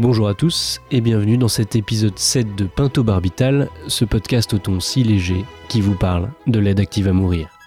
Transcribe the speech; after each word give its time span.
Bonjour 0.00 0.28
à 0.28 0.34
tous 0.34 0.80
et 0.90 1.02
bienvenue 1.02 1.36
dans 1.36 1.48
cet 1.48 1.76
épisode 1.76 2.18
7 2.18 2.56
de 2.56 2.64
Pinto 2.64 3.04
Barbital, 3.04 3.68
ce 3.86 4.06
podcast 4.06 4.54
au 4.54 4.58
ton 4.58 4.80
si 4.80 5.04
léger 5.04 5.44
qui 5.68 5.82
vous 5.82 5.94
parle 5.94 6.30
de 6.46 6.58
l'aide 6.58 6.80
active 6.80 7.06
à 7.06 7.12
mourir. 7.12 7.59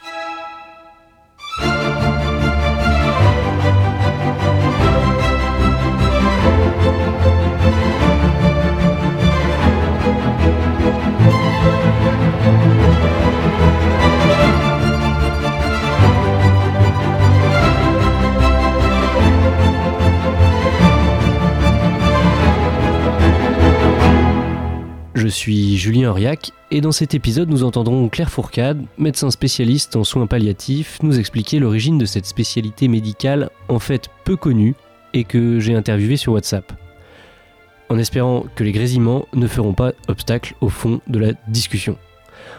Et 26.72 26.82
dans 26.82 26.92
cet 26.92 27.14
épisode 27.14 27.50
nous 27.50 27.64
entendrons 27.64 28.10
Claire 28.10 28.32
Fourcade, 28.32 28.84
médecin 28.98 29.30
spécialiste 29.32 29.96
en 29.96 30.04
soins 30.04 30.28
palliatifs, 30.28 31.00
nous 31.04 31.20
expliquer 31.20 31.60
l'origine 31.60 31.98
de 31.98 32.06
cette 32.06 32.26
spécialité 32.26 32.88
médicale 32.88 33.50
en 33.70 33.80
fait 33.80 34.10
peu 34.24 34.36
connue 34.36 34.76
et 35.14 35.24
que 35.24 35.60
j'ai 35.60 35.76
interviewée 35.76 36.18
sur 36.18 36.34
WhatsApp. 36.34 36.72
En 37.90 38.00
espérant 38.00 38.46
que 38.56 38.64
les 38.64 38.72
grésillements 38.72 39.28
ne 39.34 39.48
feront 39.48 39.74
pas 39.74 39.94
obstacle 40.08 40.56
au 40.62 40.70
fond 40.70 41.02
de 41.08 41.20
la 41.20 41.34
discussion. 41.48 41.98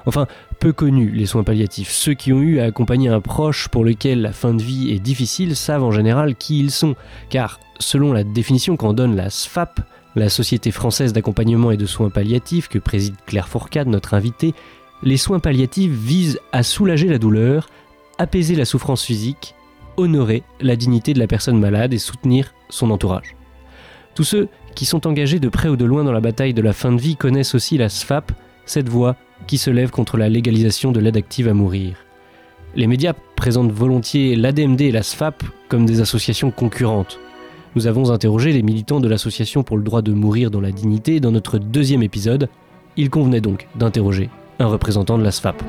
Enfin, 0.07 0.27
peu 0.61 0.73
connus 0.73 1.11
les 1.11 1.27
soins 1.27 1.45
palliatifs. 1.45 1.91
Ceux 1.91 2.15
qui 2.15 2.33
ont 2.33 2.41
eu 2.41 2.61
à 2.61 2.65
accompagner 2.65 3.09
un 3.09 3.21
proche 3.21 3.69
pour 3.69 3.85
lequel 3.85 4.23
la 4.23 4.33
fin 4.33 4.55
de 4.55 4.63
vie 4.63 4.93
est 4.93 5.01
difficile 5.01 5.57
savent 5.57 5.83
en 5.83 5.91
général 5.91 6.37
qui 6.37 6.61
ils 6.61 6.71
sont, 6.71 6.95
car 7.31 7.59
selon 7.81 8.13
la 8.13 8.23
définition 8.25 8.77
qu'en 8.77 8.93
donne 8.93 9.17
la 9.17 9.31
SFAP, 9.31 9.81
la 10.15 10.29
Société 10.29 10.71
française 10.71 11.13
d'accompagnement 11.13 11.71
et 11.71 11.77
de 11.77 11.87
soins 11.87 12.11
palliatifs 12.11 12.69
que 12.69 12.79
préside 12.79 13.17
Claire 13.27 13.49
Fourcade, 13.49 13.89
notre 13.89 14.15
invitée, 14.15 14.55
les 15.03 15.17
soins 15.17 15.41
palliatifs 15.41 15.91
visent 15.91 16.41
à 16.53 16.63
soulager 16.63 17.09
la 17.09 17.19
douleur, 17.19 17.69
apaiser 18.19 18.55
la 18.55 18.65
souffrance 18.65 19.05
physique, 19.05 19.55
honorer 19.97 20.43
la 20.61 20.77
dignité 20.77 21.15
de 21.15 21.19
la 21.19 21.27
personne 21.27 21.59
malade 21.59 21.93
et 21.93 21.99
soutenir 21.99 22.55
son 22.69 22.91
entourage. 22.91 23.37
Tous 24.15 24.25
ceux 24.25 24.49
qui 24.75 24.87
sont 24.87 25.07
engagés 25.07 25.41
de 25.41 25.49
près 25.49 25.69
ou 25.69 25.77
de 25.77 25.85
loin 25.85 26.05
dans 26.05 26.13
la 26.13 26.21
bataille 26.21 26.55
de 26.55 26.63
la 26.63 26.73
fin 26.73 26.93
de 26.93 27.01
vie 27.01 27.17
connaissent 27.17 27.55
aussi 27.55 27.79
la 27.79 27.89
SFAP, 27.89 28.33
cette 28.67 28.89
voix 28.89 29.17
qui 29.47 29.59
se 29.59 29.71
lève 29.71 29.91
contre 29.91 30.17
la 30.17 30.29
légalisation 30.29 30.93
de 30.93 31.01
l'aide 31.01 31.17
active 31.17 31.49
à 31.49 31.55
mourir. 31.55 31.97
Les 32.77 32.87
médias 32.87 33.13
présentent 33.37 33.73
volontiers 33.73 34.37
l'ADMD 34.37 34.81
et 34.83 34.91
la 34.91 35.03
SFAP 35.03 35.45
comme 35.69 35.87
des 35.87 36.01
associations 36.01 36.51
concurrentes. 36.51 37.19
Nous 37.77 37.89
avons 37.89 38.11
interrogé 38.11 38.53
les 38.53 38.63
militants 38.63 39.01
de 39.01 39.09
l'Association 39.09 39.65
pour 39.65 39.77
le 39.77 39.83
droit 39.83 40.01
de 40.01 40.13
mourir 40.13 40.51
dans 40.51 40.61
la 40.61 40.71
dignité 40.71 41.19
dans 41.19 41.33
notre 41.33 41.59
deuxième 41.59 42.05
épisode. 42.05 42.49
Il 42.97 43.11
convenait 43.11 43.41
donc 43.41 43.67
d'interroger 43.75 44.31
un 44.61 44.67
représentant 44.67 45.19
de 45.19 45.25
la 45.25 45.33
SFAP. 45.33 45.61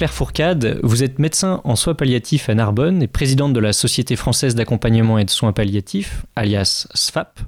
Claire 0.00 0.14
Fourcade, 0.14 0.80
vous 0.82 1.02
êtes 1.02 1.18
médecin 1.18 1.60
en 1.62 1.76
soins 1.76 1.92
palliatifs 1.92 2.48
à 2.48 2.54
Narbonne 2.54 3.02
et 3.02 3.06
présidente 3.06 3.52
de 3.52 3.60
la 3.60 3.74
Société 3.74 4.16
française 4.16 4.54
d'accompagnement 4.54 5.18
et 5.18 5.26
de 5.26 5.30
soins 5.30 5.52
palliatifs, 5.52 6.24
alias 6.36 6.86
SFAP, 6.94 7.38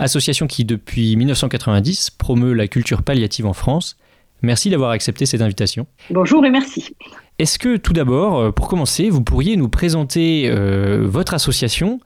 association 0.00 0.48
qui 0.48 0.64
depuis 0.64 1.14
1990 1.14 2.10
promeut 2.10 2.52
la 2.52 2.66
culture 2.66 3.04
palliative 3.04 3.46
en 3.46 3.52
France. 3.52 3.96
Merci 4.42 4.70
d'avoir 4.70 4.90
accepté 4.90 5.24
cette 5.24 5.40
invitation. 5.40 5.86
Bonjour 6.10 6.44
et 6.44 6.50
merci. 6.50 6.96
Est-ce 7.38 7.60
que 7.60 7.76
tout 7.76 7.92
d'abord, 7.92 8.40
euh, 8.40 8.50
pour 8.50 8.66
commencer, 8.66 9.08
vous 9.08 9.22
pourriez 9.22 9.56
nous 9.56 9.68
présenter 9.68 10.48
euh, 10.48 11.06
votre 11.06 11.32
association? 11.32 12.00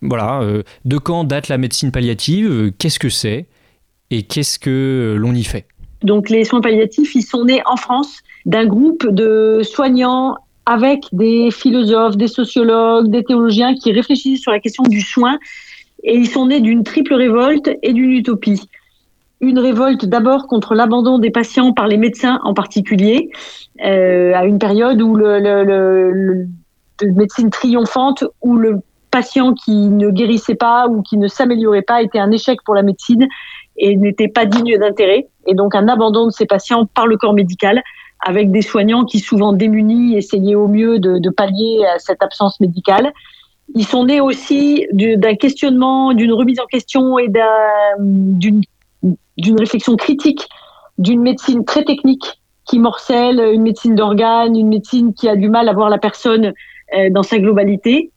Voilà, 0.00 0.40
euh, 0.40 0.62
de 0.86 0.96
quand 0.96 1.24
date 1.24 1.48
la 1.48 1.58
médecine 1.58 1.92
palliative? 1.92 2.50
Euh, 2.50 2.70
Qu'est-ce 2.78 2.98
que 2.98 3.10
c'est? 3.10 3.44
Et 4.10 4.22
qu'est-ce 4.22 4.58
que 4.58 5.14
l'on 5.18 5.34
y 5.34 5.44
fait? 5.44 5.66
Donc 6.02 6.30
les 6.30 6.44
soins 6.44 6.62
palliatifs, 6.62 7.14
ils 7.14 7.22
sont 7.22 7.44
nés 7.44 7.60
en 7.66 7.76
France 7.76 8.22
d'un 8.46 8.66
groupe 8.66 9.06
de 9.08 9.60
soignants 9.62 10.36
avec 10.66 11.04
des 11.12 11.50
philosophes, 11.50 12.16
des 12.16 12.28
sociologues, 12.28 13.08
des 13.08 13.22
théologiens 13.22 13.74
qui 13.74 13.92
réfléchissaient 13.92 14.40
sur 14.40 14.52
la 14.52 14.60
question 14.60 14.82
du 14.84 15.00
soin. 15.00 15.38
Et 16.02 16.16
ils 16.16 16.28
sont 16.28 16.46
nés 16.46 16.60
d'une 16.60 16.84
triple 16.84 17.14
révolte 17.14 17.70
et 17.82 17.92
d'une 17.92 18.10
utopie. 18.10 18.68
Une 19.40 19.58
révolte 19.58 20.06
d'abord 20.06 20.46
contre 20.46 20.74
l'abandon 20.74 21.18
des 21.18 21.30
patients 21.30 21.72
par 21.72 21.86
les 21.86 21.96
médecins 21.96 22.40
en 22.44 22.54
particulier, 22.54 23.30
euh, 23.84 24.32
à 24.34 24.44
une 24.44 24.58
période 24.58 25.00
où 25.02 25.16
le, 25.16 25.38
le, 25.38 25.64
le, 25.64 26.10
le 26.12 26.46
de 27.02 27.06
médecine 27.08 27.50
triomphante, 27.50 28.24
où 28.40 28.56
le 28.56 28.80
patient 29.10 29.54
qui 29.54 29.88
ne 29.88 30.10
guérissait 30.10 30.54
pas 30.54 30.88
ou 30.88 31.02
qui 31.02 31.16
ne 31.18 31.28
s'améliorait 31.28 31.82
pas 31.82 32.02
était 32.02 32.18
un 32.18 32.30
échec 32.30 32.60
pour 32.64 32.74
la 32.74 32.82
médecine 32.82 33.26
et 33.76 33.96
n'était 33.96 34.28
pas 34.28 34.44
digne 34.44 34.78
d'intérêt. 34.78 35.28
Et 35.46 35.54
donc 35.54 35.74
un 35.74 35.88
abandon 35.88 36.26
de 36.26 36.32
ces 36.32 36.46
patients 36.46 36.86
par 36.86 37.06
le 37.06 37.16
corps 37.16 37.34
médical 37.34 37.82
avec 38.24 38.50
des 38.50 38.62
soignants 38.62 39.04
qui, 39.04 39.20
souvent 39.20 39.52
démunis, 39.52 40.16
essayaient 40.16 40.54
au 40.54 40.66
mieux 40.66 40.98
de, 40.98 41.30
pallier 41.30 41.84
à 41.94 41.98
cette 41.98 42.22
absence 42.22 42.58
médicale. 42.58 43.12
Ils 43.74 43.86
sont 43.86 44.06
nés 44.06 44.20
aussi 44.20 44.86
d'un 44.92 45.34
questionnement, 45.36 46.14
d'une 46.14 46.32
remise 46.32 46.58
en 46.58 46.66
question 46.66 47.18
et 47.18 47.28
d'une 47.98 48.62
réflexion 49.58 49.96
critique 49.96 50.48
d'une 50.96 51.22
médecine 51.22 51.64
très 51.64 51.84
technique 51.84 52.40
qui 52.66 52.78
morcelle, 52.78 53.40
une 53.52 53.62
médecine 53.62 53.94
d'organes, 53.94 54.56
une 54.56 54.68
médecine 54.68 55.12
qui 55.12 55.28
a 55.28 55.36
du 55.36 55.48
mal 55.48 55.68
à 55.68 55.72
voir 55.72 55.90
la 55.90 55.98
personne 55.98 56.54
euh, 56.96 57.10
dans 57.10 57.22
sa 57.22 57.38
globalité. 57.38 58.10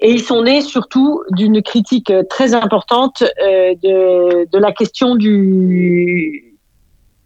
Et 0.00 0.10
ils 0.10 0.22
sont 0.22 0.42
nés 0.42 0.62
surtout 0.62 1.22
d'une 1.30 1.62
critique 1.62 2.12
très 2.28 2.54
importante 2.54 3.22
euh, 3.22 3.74
de 3.82 4.58
la 4.58 4.72
question 4.72 5.14
du, 5.14 6.53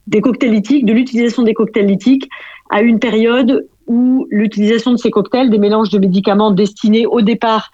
des 0.08 0.20
cocktails 0.20 0.52
lithiques, 0.52 0.84
de 0.84 0.92
l'utilisation 0.92 1.42
des 1.42 1.54
cocktails 1.54 1.86
lithiques 1.86 2.28
à 2.70 2.82
une 2.82 2.98
période 2.98 3.66
où 3.86 4.26
l'utilisation 4.30 4.92
de 4.92 4.96
ces 4.96 5.10
cocktails, 5.10 5.50
des 5.50 5.58
mélanges 5.58 5.90
de 5.90 5.98
médicaments 5.98 6.50
destinés 6.50 7.06
au 7.06 7.20
départ 7.20 7.70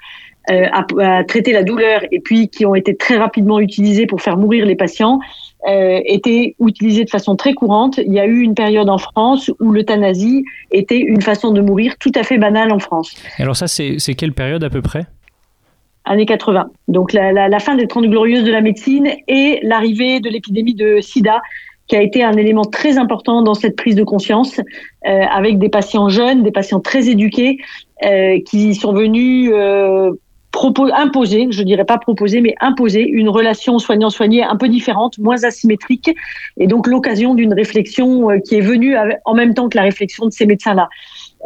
euh, 0.51 0.67
à, 0.73 0.85
à, 1.01 1.25
traiter 1.25 1.53
la 1.53 1.63
douleur 1.63 2.03
et 2.13 2.21
puis 2.21 2.49
qui 2.49 2.67
ont 2.67 2.75
été 2.75 2.95
très 2.95 3.17
rapidement 3.17 3.61
utilisés 3.61 4.07
pour 4.07 4.21
faire 4.21 4.37
mourir 4.37 4.67
les 4.67 4.77
patients, 4.77 5.19
euh, 5.67 6.01
étaient 6.05 6.55
utilisés 6.61 7.05
de 7.05 7.11
façon 7.11 7.35
très 7.35 7.55
courante. 7.55 7.97
Il 7.97 8.13
y 8.13 8.21
a 8.21 8.27
eu 8.27 8.41
une 8.41 8.55
période 8.55 8.91
en 8.91 8.99
France 8.99 9.51
où 9.61 9.73
l'euthanasie 9.73 10.45
était 10.71 10.99
une 10.99 11.23
façon 11.23 11.53
de 11.53 11.63
mourir 11.63 11.97
tout 11.99 12.13
à 12.15 12.23
fait 12.23 12.37
banale 12.37 12.73
en 12.73 12.79
France. 12.79 13.17
Alors 13.39 13.57
ça, 13.57 13.67
c'est 13.67 14.15
quelle 14.15 14.33
période 14.33 14.63
à 14.63 14.69
peu 14.69 14.83
près? 14.83 15.07
Années 16.05 16.27
80. 16.27 16.69
Donc 16.89 17.15
la, 17.15 17.33
la, 17.33 17.49
la 17.49 17.59
fin 17.59 17.77
des 17.77 17.87
Trente 17.87 18.05
Glorieuses 18.05 18.45
de 18.45 18.53
la 18.53 18.61
médecine 18.61 19.09
et 19.27 19.59
l'arrivée 19.63 20.21
de 20.21 20.29
l'épidémie 20.29 20.75
de 20.75 21.01
sida 21.01 21.41
qui 21.87 21.97
a 21.97 22.03
été 22.03 22.23
un 22.23 22.37
élément 22.37 22.65
très 22.65 22.99
important 22.99 23.43
dans 23.43 23.55
cette 23.55 23.77
prise 23.77 23.95
de 23.95 24.05
conscience, 24.05 24.59
euh, 25.07 25.21
avec 25.31 25.59
des 25.59 25.69
patients 25.69 26.09
jeunes, 26.09 26.43
des 26.43 26.53
patients 26.53 26.81
très 26.81 27.09
éduqués, 27.09 27.59
euh, 28.05 28.39
qui 28.47 28.75
sont 28.75 28.93
venus 28.93 29.51
euh, 29.53 30.13
imposer, 30.95 31.49
je 31.51 31.63
dirais 31.63 31.85
pas 31.85 31.99
proposer, 31.99 32.41
mais 32.41 32.55
imposer 32.61 33.03
une 33.03 33.29
relation 33.29 33.79
soignant-soigné 33.79 34.43
un 34.43 34.57
peu 34.57 34.69
différente, 34.69 35.19
moins 35.19 35.43
asymétrique, 35.45 36.11
et 36.57 36.67
donc 36.67 36.87
l'occasion 36.87 37.35
d'une 37.35 37.53
réflexion 37.53 38.31
euh, 38.31 38.39
qui 38.39 38.57
est 38.57 38.61
venue 38.61 38.97
en 39.25 39.35
même 39.35 39.55
temps 39.55 39.69
que 39.69 39.77
la 39.77 39.85
réflexion 39.85 40.27
de 40.27 40.31
ces 40.31 40.47
médecins-là. 40.47 40.89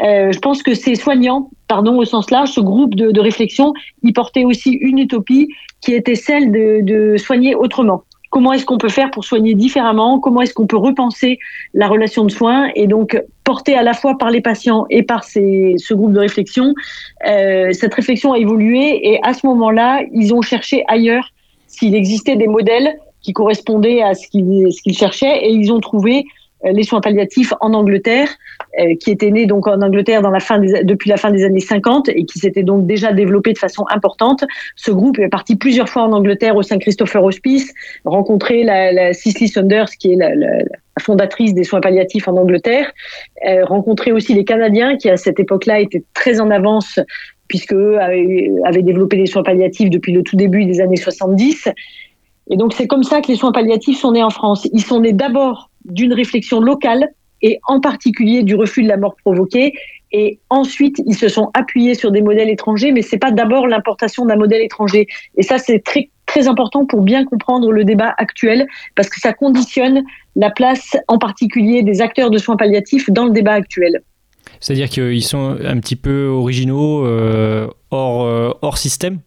Euh, 0.02 0.32
je 0.32 0.38
pense 0.38 0.62
que 0.62 0.74
ces 0.74 0.94
soignants, 0.94 1.50
pardon 1.66 1.98
au 1.98 2.04
sens 2.04 2.30
large, 2.30 2.50
ce 2.50 2.60
groupe 2.60 2.94
de, 2.94 3.20
réflexion, 3.20 3.72
ils 4.02 4.12
portaient 4.12 4.44
aussi 4.44 4.70
une 4.70 4.98
utopie 4.98 5.48
qui 5.80 5.92
était 5.92 6.14
celle 6.14 6.52
de, 6.52 6.80
de 6.82 7.16
soigner 7.16 7.54
autrement 7.54 8.04
comment 8.30 8.52
est-ce 8.52 8.66
qu'on 8.66 8.78
peut 8.78 8.88
faire 8.88 9.10
pour 9.10 9.24
soigner 9.24 9.54
différemment, 9.54 10.18
comment 10.18 10.42
est-ce 10.42 10.54
qu'on 10.54 10.66
peut 10.66 10.76
repenser 10.76 11.38
la 11.74 11.88
relation 11.88 12.24
de 12.24 12.30
soins 12.30 12.68
et 12.74 12.86
donc 12.86 13.20
porter 13.44 13.74
à 13.74 13.82
la 13.82 13.94
fois 13.94 14.18
par 14.18 14.30
les 14.30 14.40
patients 14.40 14.86
et 14.90 15.02
par 15.02 15.24
ces, 15.24 15.74
ce 15.78 15.94
groupe 15.94 16.12
de 16.12 16.20
réflexion. 16.20 16.74
Euh, 17.26 17.72
cette 17.72 17.94
réflexion 17.94 18.32
a 18.32 18.38
évolué 18.38 19.08
et 19.08 19.20
à 19.22 19.32
ce 19.32 19.46
moment-là, 19.46 20.02
ils 20.12 20.34
ont 20.34 20.42
cherché 20.42 20.84
ailleurs 20.88 21.32
s'il 21.66 21.94
existait 21.94 22.36
des 22.36 22.48
modèles 22.48 22.98
qui 23.22 23.32
correspondaient 23.32 24.02
à 24.02 24.14
ce 24.14 24.28
qu'ils 24.28 24.68
qu 24.84 24.92
cherchaient 24.92 25.44
et 25.44 25.50
ils 25.50 25.72
ont 25.72 25.80
trouvé 25.80 26.24
les 26.64 26.82
soins 26.82 27.00
palliatifs 27.00 27.52
en 27.60 27.72
Angleterre, 27.72 28.28
euh, 28.78 28.94
qui 28.96 29.10
était 29.10 29.30
né 29.30 29.46
donc 29.46 29.66
en 29.66 29.80
Angleterre 29.80 30.22
depuis 30.22 31.10
la 31.10 31.16
fin 31.16 31.30
des 31.30 31.44
années 31.44 31.60
50 31.60 32.08
et 32.08 32.24
qui 32.24 32.38
s'était 32.38 32.62
donc 32.62 32.86
déjà 32.86 33.12
développé 33.12 33.52
de 33.52 33.58
façon 33.58 33.84
importante. 33.90 34.44
Ce 34.76 34.90
groupe 34.90 35.18
est 35.18 35.28
parti 35.28 35.56
plusieurs 35.56 35.88
fois 35.88 36.02
en 36.02 36.12
Angleterre 36.12 36.56
au 36.56 36.62
Saint-Christopher 36.62 37.22
Hospice, 37.22 37.72
rencontrer 38.04 38.64
la, 38.64 39.12
Cicely 39.14 39.48
Saunders, 39.48 39.90
qui 39.98 40.12
est 40.12 40.16
la, 40.16 40.30
fondatrice 41.00 41.54
des 41.54 41.62
soins 41.62 41.80
palliatifs 41.80 42.26
en 42.26 42.36
Angleterre, 42.36 42.90
euh, 43.46 43.64
rencontrer 43.64 44.10
aussi 44.10 44.34
les 44.34 44.44
Canadiens 44.44 44.96
qui 44.96 45.08
à 45.08 45.16
cette 45.16 45.38
époque-là 45.38 45.78
étaient 45.78 46.02
très 46.12 46.40
en 46.40 46.50
avance 46.50 46.98
puisque 47.46 47.72
eux 47.72 47.98
avaient, 48.00 48.82
développé 48.82 49.16
des 49.16 49.26
soins 49.26 49.44
palliatifs 49.44 49.90
depuis 49.90 50.12
le 50.12 50.24
tout 50.24 50.36
début 50.36 50.64
des 50.64 50.80
années 50.80 50.96
70. 50.96 51.68
Et 52.50 52.56
donc 52.56 52.74
c'est 52.74 52.86
comme 52.86 53.04
ça 53.04 53.20
que 53.20 53.28
les 53.28 53.36
soins 53.36 53.52
palliatifs 53.52 54.00
sont 54.00 54.12
nés 54.12 54.24
en 54.24 54.30
France. 54.30 54.68
Ils 54.72 54.84
sont 54.84 55.00
nés 55.00 55.12
d'abord 55.12 55.70
d'une 55.88 56.12
réflexion 56.12 56.60
locale 56.60 57.08
et 57.42 57.60
en 57.66 57.80
particulier 57.80 58.42
du 58.42 58.54
refus 58.54 58.82
de 58.82 58.88
la 58.88 58.96
mort 58.96 59.16
provoquée. 59.16 59.72
Et 60.10 60.38
ensuite, 60.48 61.02
ils 61.06 61.14
se 61.14 61.28
sont 61.28 61.50
appuyés 61.54 61.94
sur 61.94 62.10
des 62.10 62.22
modèles 62.22 62.48
étrangers, 62.48 62.92
mais 62.92 63.02
c'est 63.02 63.18
pas 63.18 63.30
d'abord 63.30 63.66
l'importation 63.66 64.24
d'un 64.24 64.36
modèle 64.36 64.62
étranger. 64.62 65.06
Et 65.36 65.42
ça, 65.42 65.58
c'est 65.58 65.80
très 65.80 66.10
très 66.28 66.46
important 66.46 66.84
pour 66.84 67.02
bien 67.02 67.24
comprendre 67.24 67.72
le 67.72 67.84
débat 67.84 68.14
actuel, 68.18 68.66
parce 68.94 69.08
que 69.08 69.18
ça 69.18 69.32
conditionne 69.32 70.04
la 70.36 70.50
place 70.50 70.96
en 71.08 71.18
particulier 71.18 71.82
des 71.82 72.00
acteurs 72.02 72.30
de 72.30 72.38
soins 72.38 72.56
palliatifs 72.56 73.10
dans 73.10 73.24
le 73.24 73.32
débat 73.32 73.54
actuel. 73.54 74.02
C'est-à-dire 74.60 74.88
qu'ils 74.88 75.24
sont 75.24 75.56
un 75.64 75.78
petit 75.80 75.96
peu 75.96 76.26
originaux, 76.26 77.04
euh, 77.06 77.68
hors, 77.90 78.24
euh, 78.24 78.52
hors 78.62 78.78
système? 78.78 79.20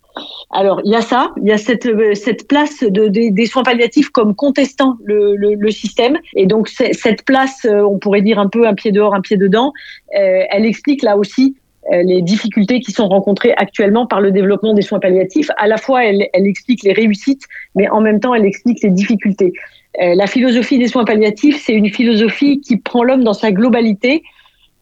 Alors, 0.54 0.82
il 0.84 0.92
y 0.92 0.96
a 0.96 1.02
ça, 1.02 1.32
il 1.42 1.48
y 1.48 1.52
a 1.52 1.58
cette, 1.58 1.86
euh, 1.86 2.14
cette 2.14 2.48
place 2.48 2.84
de, 2.84 3.08
des 3.08 3.46
soins 3.46 3.64
palliatifs 3.64 4.10
comme 4.10 4.36
contestant 4.36 4.98
le, 5.04 5.36
le, 5.36 5.72
système. 5.72 6.18
Et 6.36 6.46
donc, 6.46 6.68
cette 6.68 7.24
place, 7.24 7.66
euh, 7.66 7.82
on 7.84 8.00
pourrait 8.00 8.22
dire 8.22 8.38
un 8.38 8.50
peu 8.50 8.68
un 8.68 8.74
pied 8.74 8.92
dehors, 8.92 9.16
un 9.16 9.22
pied 9.22 9.38
dedans, 9.38 9.72
euh, 10.18 10.44
elle 10.50 10.66
explique 10.66 11.04
là 11.04 11.18
aussi 11.18 11.56
les 11.92 12.22
difficultés 12.22 12.80
qui 12.80 12.92
sont 12.92 13.08
rencontrées 13.08 13.54
actuellement 13.58 14.06
par 14.06 14.22
le 14.22 14.32
développement 14.32 14.76
des 14.76 14.84
soins 14.84 15.00
palliatifs. 15.00 15.50
À 15.58 15.68
la 15.68 15.78
fois, 15.78 16.06
elle, 16.06 16.30
explique 16.36 16.84
les 16.84 16.94
réussites, 16.94 17.48
mais 17.76 17.90
en 17.90 18.02
même 18.02 18.20
temps, 18.20 18.36
elle 18.36 18.46
explique 18.46 18.84
les 18.84 18.92
difficultés. 18.92 19.52
la 19.98 20.28
philosophie 20.28 20.78
des 20.78 20.88
soins 20.88 21.06
palliatifs, 21.06 21.60
c'est 21.66 21.74
une 21.74 21.90
philosophie 21.90 22.62
qui 22.62 22.78
prend 22.78 23.04
l'homme 23.04 23.24
dans 23.24 23.34
sa 23.34 23.52
globalité. 23.52 24.22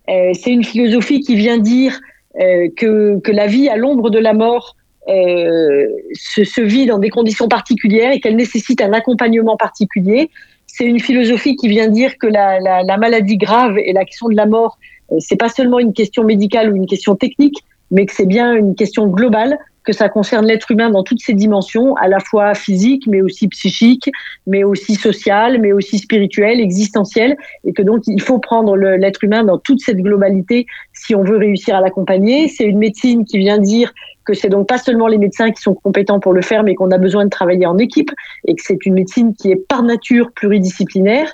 c'est 0.08 0.52
une 0.52 0.66
philosophie 0.66 1.22
qui 1.22 1.38
vient 1.38 1.58
dire 1.58 2.00
que, 2.36 3.18
que 3.20 3.32
la 3.32 3.48
vie 3.48 3.70
à 3.70 3.78
l'ombre 3.78 4.10
de 4.10 4.20
la 4.20 4.34
mort 4.34 4.76
se, 5.10 6.44
se, 6.44 6.62
vit 6.62 6.86
dans 6.86 7.00
des 7.00 7.10
conditions 7.10 7.48
particulières 7.48 8.12
et 8.12 8.20
qu'elle 8.20 8.36
nécessite 8.36 8.82
un 8.82 8.94
accompagnement 8.94 9.58
particulier. 9.58 10.30
C'est 10.68 10.86
une 10.86 11.00
philosophie 11.00 11.56
qui 11.56 11.68
vient 11.68 11.88
dire 11.88 12.18
que 12.18 12.28
la 12.28 12.98
maladie 12.98 13.38
grave 13.38 13.78
et 13.78 13.94
la 13.94 14.06
question 14.06 14.30
de 14.30 14.36
la 14.36 14.46
mort, 14.46 14.78
euh, 15.12 15.16
c'est 15.20 15.38
pas 15.38 15.50
seulement 15.50 15.80
une 15.80 15.94
question 15.94 16.24
médicale 16.24 16.72
ou 16.72 16.76
une 16.76 16.88
question 16.88 17.16
technique, 17.16 17.64
mais 17.92 18.06
que 18.06 18.14
c'est 18.14 18.28
bien 18.28 18.54
une 18.54 18.76
question 18.76 19.08
globale 19.08 19.58
que 19.86 19.94
ça 19.94 20.10
concerne 20.10 20.46
l'être 20.46 20.70
humain 20.70 20.92
dans 20.92 21.04
toutes 21.04 21.22
ses 21.22 21.34
dimensions, 21.34 21.96
à 21.96 22.08
la 22.08 22.20
fois 22.20 22.54
physique, 22.54 23.08
mais 23.08 23.22
aussi 23.22 23.48
psychique, 23.48 24.12
mais 24.46 24.64
aussi 24.64 24.94
sociale, 24.94 25.60
mais 25.60 25.72
aussi 25.72 25.98
spirituelle, 25.98 26.60
existentielle, 26.60 27.36
et 27.66 27.74
que 27.74 27.82
donc 27.82 28.04
il 28.06 28.22
faut 28.22 28.38
prendre 28.38 28.76
l'être 28.76 29.24
humain 29.24 29.44
dans 29.44 29.58
toute 29.58 29.80
cette 29.80 29.98
globalité 29.98 30.68
si 31.06 31.16
on 31.16 31.24
veut 31.24 31.38
réussir 31.38 31.76
à 31.76 31.82
l'accompagner. 31.82 32.48
C'est 32.48 32.66
une 32.66 32.78
médecine 32.78 33.26
qui 33.26 33.38
vient 33.38 33.58
dire 33.58 33.94
que 34.26 34.34
c'est 34.34 34.50
donc 34.50 34.68
pas 34.68 34.78
seulement 34.78 35.08
les 35.08 35.18
médecins 35.18 35.52
qui 35.52 35.62
sont 35.62 35.74
compétents 35.74 36.20
pour 36.20 36.34
le 36.34 36.42
faire, 36.42 36.64
mais 36.64 36.76
qu'on 36.76 36.92
a 36.92 36.98
besoin 36.98 37.26
de 37.26 37.30
travailler 37.30 37.66
en 37.66 37.78
équipe, 37.78 38.12
et 38.46 38.56
que 38.56 38.62
c'est 38.64 38.86
une 38.86 38.94
médecine 38.94 39.34
qui 39.34 39.52
est 39.52 39.56
par 39.56 39.82
nature 39.82 40.32
pluridisciplinaire, 40.34 41.34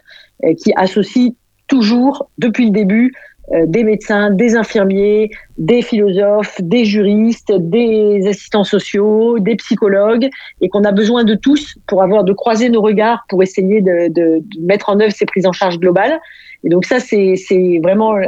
qui 0.62 0.71
associe 0.75 1.33
toujours, 1.67 2.29
depuis 2.38 2.65
le 2.65 2.71
début, 2.71 3.13
euh, 3.53 3.65
des 3.67 3.83
médecins, 3.83 4.31
des 4.31 4.56
infirmiers, 4.56 5.29
des 5.59 5.83
philosophes, 5.83 6.59
des 6.62 6.83
juristes, 6.83 7.51
des 7.51 8.25
assistants 8.27 8.63
sociaux, 8.63 9.38
des 9.38 9.56
psychologues, 9.56 10.29
et 10.62 10.69
qu'on 10.69 10.83
a 10.83 10.91
besoin 10.91 11.23
de 11.23 11.35
tous 11.35 11.75
pour 11.85 12.01
avoir 12.01 12.23
de 12.23 12.33
croiser 12.33 12.69
nos 12.69 12.81
regards 12.81 13.23
pour 13.29 13.44
essayer 13.44 13.81
de, 13.81 14.07
de 14.12 14.44
mettre 14.59 14.89
en 14.89 15.00
œuvre 15.00 15.12
ces 15.12 15.27
prises 15.27 15.45
en 15.45 15.51
charge 15.51 15.79
globales. 15.79 16.19
Et 16.65 16.69
donc 16.69 16.85
ça, 16.85 17.00
c'est 17.00 17.79
vraiment 17.83 18.15
euh, 18.15 18.23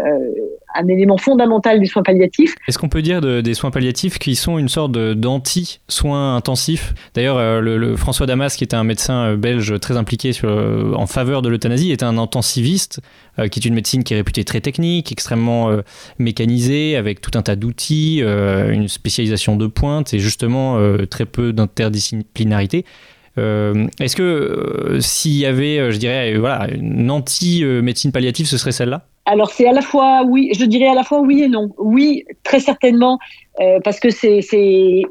un 0.75 0.87
élément 0.87 1.17
fondamental 1.17 1.79
des 1.79 1.87
soins 1.87 2.03
palliatifs. 2.03 2.53
Est-ce 2.67 2.77
qu'on 2.77 2.87
peut 2.87 3.01
dire 3.01 3.19
de, 3.19 3.41
des 3.41 3.55
soins 3.55 3.71
palliatifs 3.71 4.19
qui 4.19 4.35
sont 4.35 4.59
une 4.59 4.69
sorte 4.69 4.91
d'anti-soins 4.91 6.35
intensifs? 6.35 6.93
D'ailleurs, 7.15 7.37
euh, 7.37 7.61
le, 7.61 7.95
François 7.95 8.27
Damas, 8.27 8.55
qui 8.55 8.63
était 8.63 8.75
un 8.75 8.83
médecin 8.83 9.31
euh, 9.31 9.37
belge 9.37 9.79
très 9.79 9.97
impliqué 9.97 10.31
en 10.43 11.07
faveur 11.07 11.41
de 11.41 11.49
l'euthanasie, 11.49 11.91
était 11.91 12.05
un 12.05 12.19
intensiviste, 12.19 12.99
qui 13.51 13.59
est 13.59 13.65
une 13.65 13.73
médecine 13.73 14.03
qui 14.03 14.13
est 14.13 14.17
réputée 14.17 14.43
très 14.43 14.61
technique, 14.61 15.11
extrêmement 15.11 15.71
mécanisée, 16.19 16.95
avec 16.95 17.21
tout 17.21 17.31
un 17.35 17.41
tas 17.41 17.55
d'outils, 17.55 18.19
une 18.19 18.87
spécialisation 18.87 19.55
de 19.55 19.67
pointe 19.67 20.13
et 20.13 20.19
justement 20.19 20.79
très 21.09 21.25
peu 21.25 21.53
d'interdisciplinarité. 21.53 22.83
Euh, 23.37 23.87
est-ce 23.99 24.15
que 24.15 24.23
euh, 24.23 24.99
s'il 24.99 25.37
y 25.37 25.45
avait, 25.45 25.77
euh, 25.77 25.91
je 25.91 25.97
dirais, 25.97 26.35
voilà, 26.37 26.67
une 26.73 27.11
anti-médecine 27.11 28.11
palliative, 28.11 28.47
ce 28.47 28.57
serait 28.57 28.71
celle-là? 28.71 29.03
Alors 29.25 29.51
c'est 29.51 29.67
à 29.67 29.73
la 29.73 29.81
fois 29.81 30.23
oui, 30.25 30.51
je 30.57 30.63
dirais 30.63 30.87
à 30.87 30.93
la 30.93 31.03
fois 31.03 31.19
oui 31.19 31.43
et 31.43 31.49
non. 31.49 31.69
Oui, 31.77 32.23
très 32.43 32.61
certainement, 32.61 33.19
parce 33.83 33.99
que 33.99 34.09
c'est 34.09 34.39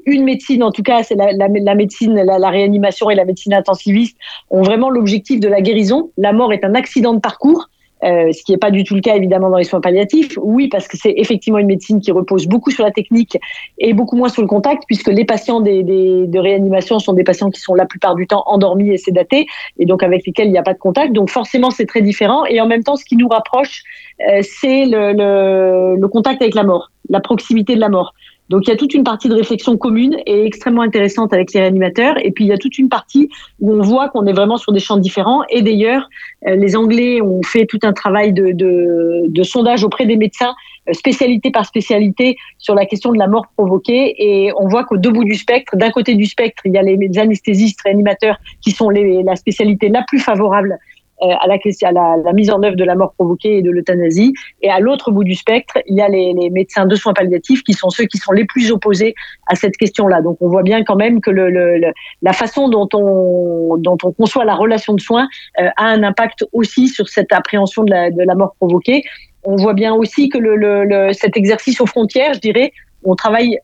une 0.06 0.24
médecine, 0.24 0.62
en 0.62 0.72
tout 0.72 0.82
cas 0.82 1.02
c'est 1.02 1.16
la, 1.16 1.74
médecine, 1.74 2.14
la, 2.14 2.48
réanimation 2.48 3.10
et 3.10 3.14
la 3.14 3.26
médecine 3.26 3.52
intensiviste 3.52 4.16
ont 4.48 4.62
vraiment 4.62 4.88
l'objectif 4.88 5.38
de 5.38 5.48
la 5.48 5.60
guérison. 5.60 6.12
La 6.16 6.32
mort 6.32 6.54
est 6.54 6.64
un 6.64 6.74
accident 6.74 7.12
de 7.12 7.20
parcours. 7.20 7.68
Euh, 8.04 8.30
ce 8.30 8.42
qui 8.44 8.52
n'est 8.52 8.58
pas 8.58 8.70
du 8.70 8.84
tout 8.84 8.94
le 8.94 9.00
cas 9.00 9.16
évidemment 9.16 9.48
dans 9.48 9.56
les 9.56 9.64
soins 9.64 9.80
palliatifs. 9.80 10.38
Oui, 10.42 10.68
parce 10.68 10.86
que 10.86 10.98
c'est 10.98 11.14
effectivement 11.16 11.58
une 11.58 11.66
médecine 11.66 12.00
qui 12.00 12.12
repose 12.12 12.46
beaucoup 12.46 12.70
sur 12.70 12.84
la 12.84 12.90
technique 12.90 13.38
et 13.78 13.94
beaucoup 13.94 14.16
moins 14.16 14.28
sur 14.28 14.42
le 14.42 14.48
contact, 14.48 14.82
puisque 14.86 15.08
les 15.08 15.24
patients 15.24 15.60
des, 15.60 15.82
de 15.82 16.38
réanimation 16.38 16.98
sont 16.98 17.14
des 17.14 17.24
patients 17.24 17.50
qui 17.50 17.60
sont 17.60 17.74
la 17.74 17.86
plupart 17.86 18.14
du 18.14 18.26
temps 18.26 18.42
endormis 18.46 18.90
et 18.90 18.98
sédatés, 18.98 19.46
et 19.78 19.86
donc 19.86 20.02
avec 20.02 20.26
lesquels 20.26 20.48
il 20.48 20.52
n'y 20.52 20.58
a 20.58 20.62
pas 20.62 20.74
de 20.74 20.78
contact. 20.78 21.12
Donc 21.12 21.30
forcément, 21.30 21.70
c'est 21.70 21.86
très 21.86 22.02
différent. 22.02 22.44
Et 22.44 22.60
en 22.60 22.66
même 22.66 22.84
temps, 22.84 22.96
ce 22.96 23.04
qui 23.04 23.16
nous 23.16 23.28
rapproche, 23.28 23.82
euh, 24.28 24.40
c'est 24.42 24.84
le 24.86 26.06
contact 26.08 26.42
avec 26.42 26.54
la 26.54 26.64
mort, 26.64 26.90
la 27.08 27.20
proximité 27.20 27.74
de 27.74 27.80
la 27.80 27.88
mort. 27.88 28.12
Donc 28.48 28.66
il 28.66 28.70
y 28.70 28.72
a 28.72 28.76
toute 28.76 28.94
une 28.94 29.04
partie 29.04 29.28
de 29.28 29.34
réflexion 29.34 29.76
commune 29.76 30.16
et 30.26 30.44
extrêmement 30.44 30.82
intéressante 30.82 31.32
avec 31.32 31.52
les 31.52 31.60
réanimateurs. 31.60 32.16
Et 32.24 32.30
puis 32.30 32.44
il 32.44 32.48
y 32.48 32.52
a 32.52 32.58
toute 32.58 32.78
une 32.78 32.88
partie 32.88 33.28
où 33.60 33.72
on 33.72 33.82
voit 33.82 34.08
qu'on 34.08 34.26
est 34.26 34.32
vraiment 34.32 34.56
sur 34.56 34.72
des 34.72 34.78
champs 34.78 34.98
différents. 34.98 35.42
Et 35.50 35.62
d'ailleurs, 35.62 36.08
euh, 36.46 36.54
les 36.54 36.76
Anglais 36.76 37.20
ont 37.20 37.42
fait 37.42 37.66
tout 37.66 37.80
un 37.82 37.92
travail 37.92 38.32
de, 38.32 39.42
sondage 39.42 39.84
auprès 39.84 40.06
des 40.06 40.16
médecins, 40.16 40.54
euh, 40.88 40.92
spécialité 40.92 41.50
par 41.50 41.66
spécialité, 41.66 42.36
sur 42.58 42.74
la 42.74 42.86
question 42.86 43.12
de 43.12 43.18
la 43.18 43.26
mort 43.26 43.46
provoquée. 43.56 44.14
Et 44.18 44.52
on 44.58 44.68
voit 44.68 44.84
qu'au 44.84 44.96
deux 44.96 45.10
bouts 45.10 45.24
du 45.24 45.34
spectre, 45.34 45.76
d'un 45.76 45.90
côté 45.90 46.14
du 46.14 46.26
spectre, 46.26 46.62
il 46.64 46.72
y 46.72 46.78
a 46.78 46.82
les 46.82 47.18
anesthésistes 47.18 47.80
réanimateurs 47.82 48.36
qui 48.60 48.70
sont 48.70 48.90
la 48.90 49.36
spécialité 49.36 49.88
la 49.88 50.02
plus 50.06 50.18
favorable 50.18 50.78
à, 51.20 51.46
la, 51.46 51.54
à 51.54 51.92
la, 51.92 52.16
la, 52.22 52.32
mise 52.32 52.50
en 52.50 52.62
œuvre 52.62 52.76
de 52.76 52.84
la 52.84 52.94
mort 52.94 53.14
provoquée 53.14 53.58
et 53.58 53.62
de 53.62 53.70
l'euthanasie. 53.70 54.32
Et 54.62 54.70
à 54.70 54.80
l'autre 54.80 55.10
bout 55.10 55.24
du 55.24 55.34
spectre, 55.34 55.78
il 55.86 55.96
y 55.96 56.00
a 56.00 56.08
les, 56.08 56.34
les, 56.34 56.50
médecins 56.50 56.86
de 56.86 56.94
soins 56.94 57.14
palliatifs 57.14 57.62
qui 57.62 57.72
sont 57.72 57.90
ceux 57.90 58.04
qui 58.04 58.18
sont 58.18 58.32
les 58.32 58.44
plus 58.44 58.70
opposés 58.70 59.14
à 59.46 59.54
cette 59.54 59.76
question-là. 59.76 60.20
Donc 60.22 60.36
on 60.40 60.48
voit 60.48 60.62
bien 60.62 60.84
quand 60.84 60.96
même 60.96 61.20
que 61.20 61.30
le, 61.30 61.50
le, 61.50 61.92
la 62.22 62.32
façon 62.32 62.68
dont 62.68 62.88
on, 62.92 63.76
dont 63.78 63.96
on 64.02 64.12
conçoit 64.12 64.44
la 64.44 64.54
relation 64.54 64.94
de 64.94 65.00
soins 65.00 65.28
euh, 65.60 65.68
a 65.76 65.86
un 65.86 66.02
impact 66.02 66.44
aussi 66.52 66.88
sur 66.88 67.08
cette 67.08 67.32
appréhension 67.32 67.84
de 67.84 67.90
la, 67.90 68.10
de 68.10 68.22
la 68.22 68.34
mort 68.34 68.54
provoquée. 68.56 69.02
On 69.44 69.56
voit 69.56 69.74
bien 69.74 69.94
aussi 69.94 70.28
que 70.28 70.38
le, 70.38 71.12
cet 71.12 71.36
exercice 71.36 71.80
aux 71.80 71.86
frontières, 71.86 72.34
je 72.34 72.40
dirais, 72.40 72.72
on 73.04 73.14
travaille 73.14 73.58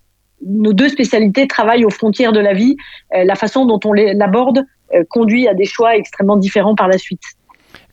nos 0.44 0.73
deux 0.73 0.88
spécialités 0.88 1.47
travaillent 1.47 1.85
aux 1.85 1.90
frontières 1.90 2.32
de 2.32 2.40
la 2.40 2.52
vie. 2.52 2.76
Euh, 3.14 3.25
la 3.25 3.37
façon 3.37 3.64
dont 3.64 3.78
on 3.85 3.92
l'aborde 3.92 4.64
euh, 4.94 5.04
conduit 5.09 5.49
à 5.49 5.54
des 5.54 5.64
choix 5.64 5.97
extrêmement 5.97 6.37
différents 6.37 6.75
par 6.75 6.88
la 6.88 6.99
suite. 6.99 7.23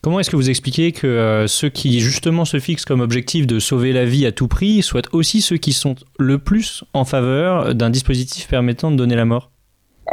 Comment 0.02 0.18
est-ce 0.18 0.30
que 0.30 0.36
vous 0.36 0.48
expliquez 0.48 0.92
que 0.92 1.06
euh, 1.06 1.46
ceux 1.46 1.68
qui 1.68 2.00
justement 2.00 2.46
se 2.46 2.58
fixent 2.58 2.86
comme 2.86 3.02
objectif 3.02 3.46
de 3.46 3.58
sauver 3.58 3.92
la 3.92 4.06
vie 4.06 4.24
à 4.24 4.32
tout 4.32 4.48
prix 4.48 4.80
soient 4.80 5.02
aussi 5.12 5.42
ceux 5.42 5.58
qui 5.58 5.74
sont 5.74 5.94
le 6.18 6.38
plus 6.38 6.84
en 6.94 7.04
faveur 7.04 7.74
d'un 7.74 7.90
dispositif 7.90 8.48
permettant 8.48 8.90
de 8.90 8.96
donner 8.96 9.14
la 9.14 9.26
mort? 9.26 9.50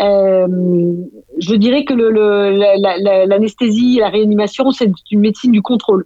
Euh, 0.02 0.46
Je 1.40 1.56
dirais 1.56 1.86
que 1.86 1.94
l'anesthésie 3.26 3.98
et 3.98 4.02
la 4.02 4.10
réanimation, 4.10 4.72
c'est 4.72 4.92
une 5.10 5.22
médecine 5.22 5.54
du 5.54 5.62
contrôle. 5.62 6.06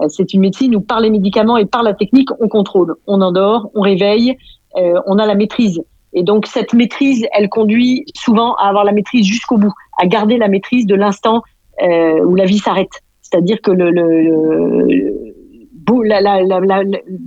Euh, 0.00 0.08
c'est 0.08 0.34
une 0.34 0.40
médecine 0.40 0.76
où 0.76 0.82
par 0.82 1.00
les 1.00 1.08
médicaments 1.08 1.56
et 1.56 1.64
par 1.64 1.82
la 1.82 1.94
technique, 1.94 2.28
on 2.40 2.48
contrôle. 2.48 2.96
On 3.06 3.22
endort, 3.22 3.70
on 3.74 3.80
réveille, 3.80 4.36
on 4.74 5.18
a 5.18 5.26
la 5.26 5.34
maîtrise. 5.34 5.82
Et 6.12 6.22
donc 6.22 6.46
cette 6.46 6.74
maîtrise, 6.74 7.26
elle 7.32 7.48
conduit 7.48 8.04
souvent 8.14 8.54
à 8.56 8.68
avoir 8.68 8.84
la 8.84 8.92
maîtrise 8.92 9.24
jusqu'au 9.24 9.56
bout, 9.56 9.72
à 9.98 10.06
garder 10.06 10.36
la 10.36 10.48
maîtrise 10.48 10.86
de 10.86 10.94
l'instant 10.94 11.42
euh, 11.80 12.24
où 12.24 12.34
la 12.34 12.44
vie 12.44 12.58
s'arrête. 12.58 13.02
C'est-à-dire 13.22 13.60
que 13.62 13.70
le, 13.70 13.90
le, 13.90 15.22
la, 16.04 16.82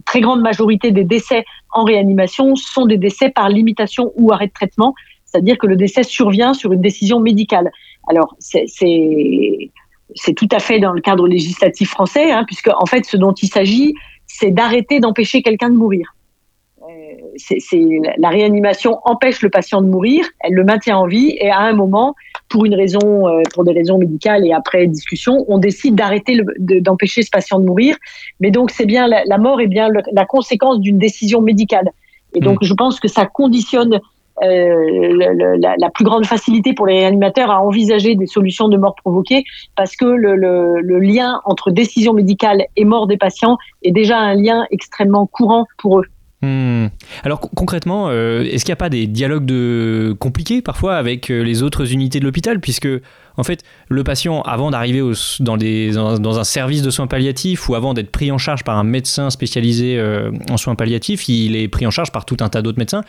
très 0.06 0.22
grande 0.22 0.42
majorité 0.42 0.92
des 0.92 1.04
décès 1.04 1.46
en 1.72 1.84
réanimation 1.84 2.56
sont 2.56 2.86
des 2.86 2.98
décès 2.98 3.30
par 3.30 3.50
limitation 3.50 4.12
ou 4.16 4.32
arrêt 4.32 4.48
de 4.48 4.54
traitement, 4.54 4.94
c'est-à-dire 5.26 5.58
que 5.58 5.68
le 5.68 5.76
décès 5.76 6.04
survient 6.04 6.54
sur 6.54 6.72
une 6.72 6.82
décision 6.82 7.20
médicale. 7.20 7.72
Alors, 8.08 8.36
c'est 8.40 8.66
c'est 10.14 10.34
tout 10.34 10.48
à 10.52 10.60
fait 10.60 10.80
dans 10.80 10.94
le 10.94 11.02
cadre 11.02 11.28
législatif 11.28 11.90
français, 11.90 12.32
hein, 12.32 12.44
puisque 12.46 12.70
en 12.78 12.86
fait, 12.86 13.06
ce 13.06 13.18
dont 13.18 13.34
il 13.34 13.50
s'agit, 13.50 13.96
c'est 14.28 14.52
d'arrêter 14.52 15.00
d'empêcher 15.00 15.42
quelqu'un 15.42 15.70
de 15.70 15.76
mourir. 15.76 16.15
C'est 17.38 17.60
la 18.18 18.30
réanimation 18.30 19.00
empêche 19.04 19.42
le 19.42 19.50
patient 19.50 19.82
de 19.82 19.88
mourir, 19.88 20.26
elle 20.40 20.54
le 20.54 20.64
maintient 20.64 20.98
en 20.98 21.08
vie, 21.08 21.36
et 21.40 21.50
à 21.50 21.60
un 21.60 21.74
moment, 21.74 22.16
pour 22.50 22.66
une 22.66 22.76
raison, 22.76 23.28
euh, 23.28 23.42
pour 23.54 23.64
des 23.64 23.74
raisons 23.74 23.98
médicales 23.98 24.46
et 24.46 24.54
après 24.54 24.88
discussion, 24.88 25.46
on 25.48 25.58
décide 25.58 25.96
d'arrêter 25.96 26.40
d'empêcher 26.60 27.24
ce 27.24 27.30
patient 27.30 27.60
de 27.60 27.66
mourir. 27.66 27.98
Mais 28.40 28.52
donc, 28.52 28.72
c'est 28.72 28.86
bien 28.86 29.08
la, 29.08 29.38
mort 29.38 29.60
est 29.62 29.68
bien 29.68 29.90
la 30.12 30.26
conséquence 30.26 30.80
d'une 30.80 30.98
décision 30.98 31.42
médicale. 31.42 31.90
Et 32.34 32.40
donc, 32.40 32.62
mmh. 32.62 32.66
je 32.66 32.74
pense 32.74 33.00
que 33.00 33.08
ça 33.08 33.26
conditionne 33.26 34.00
euh, 34.44 35.58
la, 35.78 35.90
plus 35.90 36.04
grande 36.04 36.26
facilité 36.26 36.74
pour 36.74 36.88
les 36.88 37.00
réanimateurs 37.00 37.50
à 37.50 37.62
envisager 37.62 38.16
des 38.16 38.28
solutions 38.28 38.68
de 38.68 38.76
mort 38.76 38.96
provoquée 38.96 39.46
parce 39.78 39.96
que 39.96 40.04
le, 40.04 41.00
lien 41.00 41.40
entre 41.46 41.72
décision 41.72 42.14
médicale 42.14 42.66
et 42.76 42.84
mort 42.84 43.08
des 43.08 43.16
patients 43.16 43.58
est 43.84 43.92
déjà 43.92 44.18
un 44.18 44.36
lien 44.36 44.66
extrêmement 44.72 45.26
courant 45.26 45.68
pour 45.78 46.00
eux. 46.00 46.06
Hmm. 46.46 46.90
Alors 47.24 47.40
concrètement, 47.40 48.10
euh, 48.10 48.44
est-ce 48.44 48.66
qu'il 48.66 48.72
n'y 48.72 48.74
a 48.74 48.78
pas 48.78 48.90
des 48.90 49.08
dialogues 49.08 49.52
compliqués 50.20 50.62
parfois 50.62 50.96
avec 50.98 51.32
euh, 51.32 51.42
les 51.42 51.64
autres 51.64 51.92
unités 51.92 52.20
de 52.20 52.26
l'hôpital? 52.26 52.60
Puisque 52.60 52.88
en 53.38 53.44
fait, 53.44 53.64
le 53.90 54.04
patient, 54.04 54.42
avant 54.44 54.70
d'arriver 54.70 55.02
dans, 55.40 56.40
un 56.40 56.44
service 56.44 56.84
de 56.84 56.90
soins 56.92 57.08
palliatifs 57.08 57.68
ou 57.68 57.76
avant 57.76 57.94
d'être 57.94 58.12
pris 58.12 58.32
en 58.32 58.38
charge 58.38 58.64
par 58.64 58.78
un 58.78 58.84
médecin 58.84 59.30
spécialisé 59.32 59.98
euh, 59.98 60.32
en 60.50 60.58
soins 60.58 60.76
palliatifs, 60.76 61.28
il 61.28 61.56
est 61.56 61.68
pris 61.68 61.88
en 61.88 61.92
charge 61.92 62.12
par 62.12 62.26
tout 62.26 62.38
un 62.42 62.50
tas 62.50 62.62
d'autres 62.62 62.80
médecins. 62.80 63.04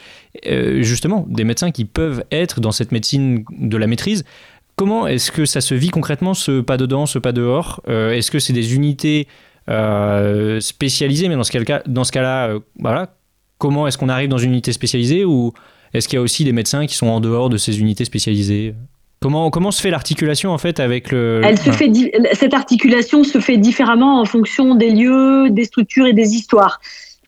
Justement, 0.80 1.26
des 1.28 1.44
médecins 1.44 1.70
qui 1.70 1.84
peuvent 1.84 2.24
être 2.32 2.60
dans 2.60 2.72
cette 2.72 2.92
médecine 2.92 3.44
de 3.58 3.76
la 3.76 3.86
maîtrise. 3.86 4.24
Comment 4.76 5.06
est-ce 5.06 5.30
que 5.30 5.44
ça 5.44 5.60
se 5.60 5.74
vit 5.74 5.90
concrètement, 5.90 6.34
ce 6.34 6.60
pas 6.60 6.76
dedans, 6.76 7.06
ce 7.06 7.18
pas 7.18 7.32
dehors? 7.32 7.82
Est-ce 7.86 8.30
que 8.30 8.38
c'est 8.38 8.52
des 8.52 8.74
unités 8.74 9.28
spécialisées? 10.60 11.28
Mais 11.28 11.36
dans 11.36 11.44
ce 11.44 11.52
cas-là, 11.52 11.82
dans 11.86 12.04
ce 12.04 12.12
cas 12.12 12.50
voilà, 12.78 13.16
comment 13.58 13.86
est-ce 13.86 13.98
qu'on 13.98 14.08
arrive 14.08 14.28
dans 14.28 14.38
une 14.38 14.50
unité 14.50 14.72
spécialisée 14.72 15.24
ou 15.24 15.52
est-ce 15.94 16.08
qu'il 16.08 16.16
y 16.16 16.20
a 16.20 16.22
aussi 16.22 16.44
des 16.44 16.52
médecins 16.52 16.86
qui 16.86 16.94
sont 16.94 17.06
en 17.06 17.20
dehors 17.20 17.48
de 17.48 17.56
ces 17.56 17.80
unités 17.80 18.04
spécialisées? 18.04 18.74
Comment, 19.20 19.50
comment 19.50 19.70
se 19.70 19.80
fait 19.80 19.90
l'articulation 19.90 20.50
en 20.50 20.58
fait 20.58 20.78
avec 20.78 21.10
le. 21.10 21.40
Elle 21.42 21.58
se 21.58 21.70
fait, 21.70 21.90
cette 22.34 22.52
articulation 22.52 23.24
se 23.24 23.38
fait 23.38 23.56
différemment 23.56 24.20
en 24.20 24.24
fonction 24.26 24.74
des 24.74 24.90
lieux, 24.90 25.48
des 25.50 25.64
structures 25.64 26.06
et 26.06 26.12
des 26.12 26.34
histoires. 26.34 26.80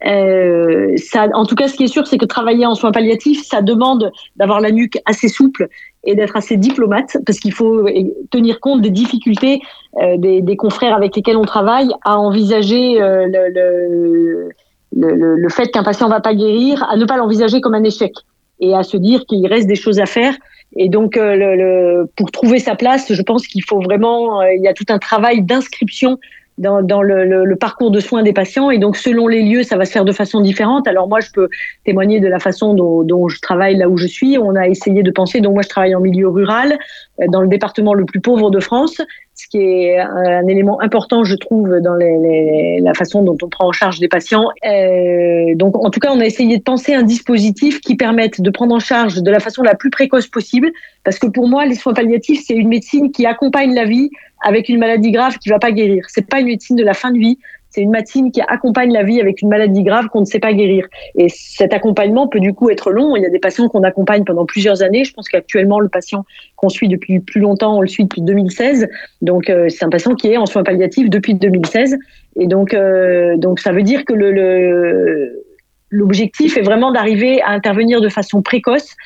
Euh, 0.07 0.95
ça, 0.97 1.27
en 1.33 1.45
tout 1.45 1.55
cas, 1.55 1.67
ce 1.67 1.75
qui 1.75 1.85
est 1.85 1.89
sûr, 1.89 2.07
c'est 2.07 2.19
que 2.19 2.27
travailler 2.27 2.67
en 2.67 2.75
soins 2.75 2.93
palliatifs, 2.93 3.45
ça 3.45 3.63
demande 3.63 4.13
d'avoir 4.37 4.61
la 4.61 4.71
nuque 4.71 4.99
assez 5.07 5.29
souple 5.29 5.69
et 6.05 6.15
d'être 6.15 6.37
assez 6.37 6.57
diplomate, 6.57 7.17
parce 7.27 7.41
qu'il 7.41 7.53
faut 7.53 7.89
tenir 8.31 8.61
compte 8.61 8.81
des 8.81 8.91
difficultés 8.91 9.61
euh, 10.01 10.17
des, 10.19 10.41
des, 10.41 10.57
confrères 10.57 10.95
avec 10.95 11.17
lesquels 11.17 11.37
on 11.37 11.45
travaille 11.45 11.89
à 12.05 12.19
envisager 12.19 13.03
euh, 13.03 13.27
le, 13.27 13.49
le, 13.53 14.49
le, 14.97 15.37
le, 15.37 15.49
fait 15.49 15.69
qu'un 15.69 15.83
patient 15.83 16.09
va 16.09 16.21
pas 16.21 16.35
guérir, 16.35 16.83
à 16.91 16.97
ne 16.97 17.05
pas 17.05 17.17
l'envisager 17.17 17.61
comme 17.61 17.75
un 17.75 17.85
échec 17.85 18.13
et 18.61 18.75
à 18.75 18.83
se 18.83 18.97
dire 18.97 19.25
qu'il 19.27 19.47
reste 19.47 19.69
des 19.69 19.77
choses 19.77 20.01
à 20.01 20.07
faire. 20.07 20.35
Et 20.77 20.89
donc, 20.89 21.17
euh, 21.17 21.37
le, 21.37 21.57
le, 21.57 22.11
pour 22.17 22.31
trouver 22.31 22.59
sa 22.59 22.75
place, 22.75 23.13
je 23.13 23.23
pense 23.23 23.47
qu'il 23.47 23.63
faut 23.65 23.81
vraiment, 23.81 24.41
euh, 24.41 24.53
il 24.55 24.63
y 24.63 24.69
a 24.69 24.75
tout 24.75 24.85
un 24.89 24.99
travail 24.99 25.43
d'inscription 25.43 26.19
dans, 26.59 26.83
dans 26.83 27.03
le, 27.03 27.25
le, 27.45 27.57
parcours 27.57 27.91
de 27.91 28.01
soins 28.01 28.23
des 28.23 28.33
patients. 28.33 28.71
Et 28.71 28.79
donc, 28.79 28.97
selon 28.97 29.29
les 29.29 29.43
lieux, 29.43 29.63
ça 29.63 29.77
va 29.77 29.85
se 29.85 29.93
faire 29.93 30.05
de 30.05 30.13
façon 30.13 30.41
différente. 30.41 30.87
Alors, 30.87 31.09
moi, 31.09 31.21
je 31.21 31.31
peux 31.33 31.49
témoigner 31.85 32.21
de 32.21 32.29
la 32.29 32.39
façon 32.39 32.75
dont, 32.75 33.03
dont 33.03 33.29
je 33.29 33.41
travaille 33.41 33.77
là 33.77 33.89
où 33.89 33.97
je 33.97 34.07
suis. 34.07 34.39
On 34.39 34.55
a 34.57 34.69
essayé 34.69 35.03
de 35.03 35.11
penser. 35.11 35.41
Donc, 35.41 35.55
moi, 35.55 35.63
je 35.63 35.69
travaille 35.69 35.95
en 35.95 36.01
milieu 36.01 36.29
rural, 36.29 36.79
euh, 37.21 37.27
dans 37.29 37.41
le 37.41 37.49
département 37.49 37.95
le 37.95 38.05
plus 38.05 38.21
pauvre 38.21 38.51
de 38.51 38.61
France 38.61 39.01
ce 39.39 39.47
qui 39.47 39.59
est 39.59 39.99
un, 39.99 40.49
élément 40.49 40.81
important, 40.81 41.23
je 41.23 41.37
trouve, 41.37 41.79
dans 41.81 41.95
les, 41.95 42.81
la 42.81 42.93
façon 42.93 43.23
dont 43.23 43.39
on 43.41 43.49
prend 43.49 43.69
en 43.69 43.73
charge 43.73 44.01
des 44.01 44.09
patients. 44.09 44.49
Euh, 44.67 45.55
donc, 45.55 45.77
en 45.77 45.91
tout 45.91 46.01
cas, 46.01 46.11
on 46.13 46.19
a 46.19 46.27
essayé 46.27 46.59
de 46.59 46.63
penser 46.63 46.93
un 46.93 47.05
dispositif 47.05 47.81
qui 47.81 47.95
permette 47.95 48.41
de 48.41 48.51
prendre 48.51 48.75
en 48.75 48.81
charge 48.81 49.23
de 49.23 49.31
la 49.31 49.39
façon 49.39 49.63
la 49.63 49.77
plus 49.77 49.91
précoce 49.91 50.27
possible, 50.27 50.73
parce 51.05 51.21
que 51.21 51.29
pour 51.29 51.49
moi, 51.49 51.67
les 51.67 51.77
soins 51.77 51.95
palliatifs, 51.95 52.43
c'est 52.45 52.55
une 52.55 52.69
médecine 52.69 53.13
qui 53.13 53.27
accompagne 53.27 53.75
la 53.75 53.85
vie 53.85 54.11
avec 54.43 54.69
une 54.69 54.79
maladie 54.79 55.11
grave 55.11 55.39
qui 55.39 55.49
va 55.49 55.59
pas 55.59 55.73
guérir. 55.73 56.05
C'est 56.09 56.27
pas 56.27 56.41
une 56.41 56.47
médecine 56.47 56.77
de 56.77 56.85
la 56.85 56.95
fin 56.95 57.11
de 57.11 57.19
vie, 57.19 57.39
c'est 57.71 57.83
une 57.83 57.91
médecine 57.91 58.33
qui 58.33 58.41
accompagne 58.41 58.93
la 58.93 59.03
vie 59.03 59.21
avec 59.21 59.43
une 59.43 59.49
maladie 59.49 59.83
grave 59.83 60.09
qu'on 60.09 60.21
ne 60.21 60.25
sait 60.25 60.41
pas 60.41 60.55
guérir. 60.55 60.87
Et 61.17 61.29
cet 61.29 61.75
accompagnement 61.75 62.27
peut 62.27 62.41
du 62.41 62.55
coup 62.55 62.71
être 62.71 62.91
long. 62.91 63.15
Il 63.15 63.23
y 63.23 63.27
a 63.27 63.31
des 63.31 63.39
patients 63.39 63.69
qu'on 63.69 63.83
accompagne 63.83 64.25
pendant 64.25 64.47
plusieurs 64.47 64.83
années. 64.83 65.05
Je 65.05 65.13
pense 65.13 65.29
qu'actuellement, 65.29 65.79
le 65.79 65.89
patient 65.89 66.25
qu'on 66.57 66.71
suit 66.71 66.89
depuis 66.89 67.21
plus 67.21 67.41
longtemps, 67.41 67.77
on 67.77 67.81
le 67.83 67.87
suit 67.87 68.05
depuis 68.05 68.23
2016. 68.23 68.89
Donc, 69.21 69.51
euh, 69.51 69.69
c'est 69.69 69.85
un 69.85 69.91
patient 69.91 70.15
qui 70.15 70.29
est 70.29 70.39
en 70.39 70.47
soins 70.47 70.63
palliatifs 70.63 71.11
depuis 71.11 71.35
2016. 71.35 71.99
Et 72.37 72.47
donc, 72.47 72.73
euh, 72.73 73.37
donc 73.37 73.61
ça 73.61 73.73
veut 73.73 73.83
dire 73.83 74.05
que 74.07 74.15
le, 74.15 75.45
l'objectif 75.91 76.57
est 76.57 76.63
vraiment 76.63 76.91
d'arriver 76.91 77.43
à 77.43 77.51
intervenir 77.51 78.01
de 78.01 78.09
façon 78.09 78.41
précoce. 78.41 78.97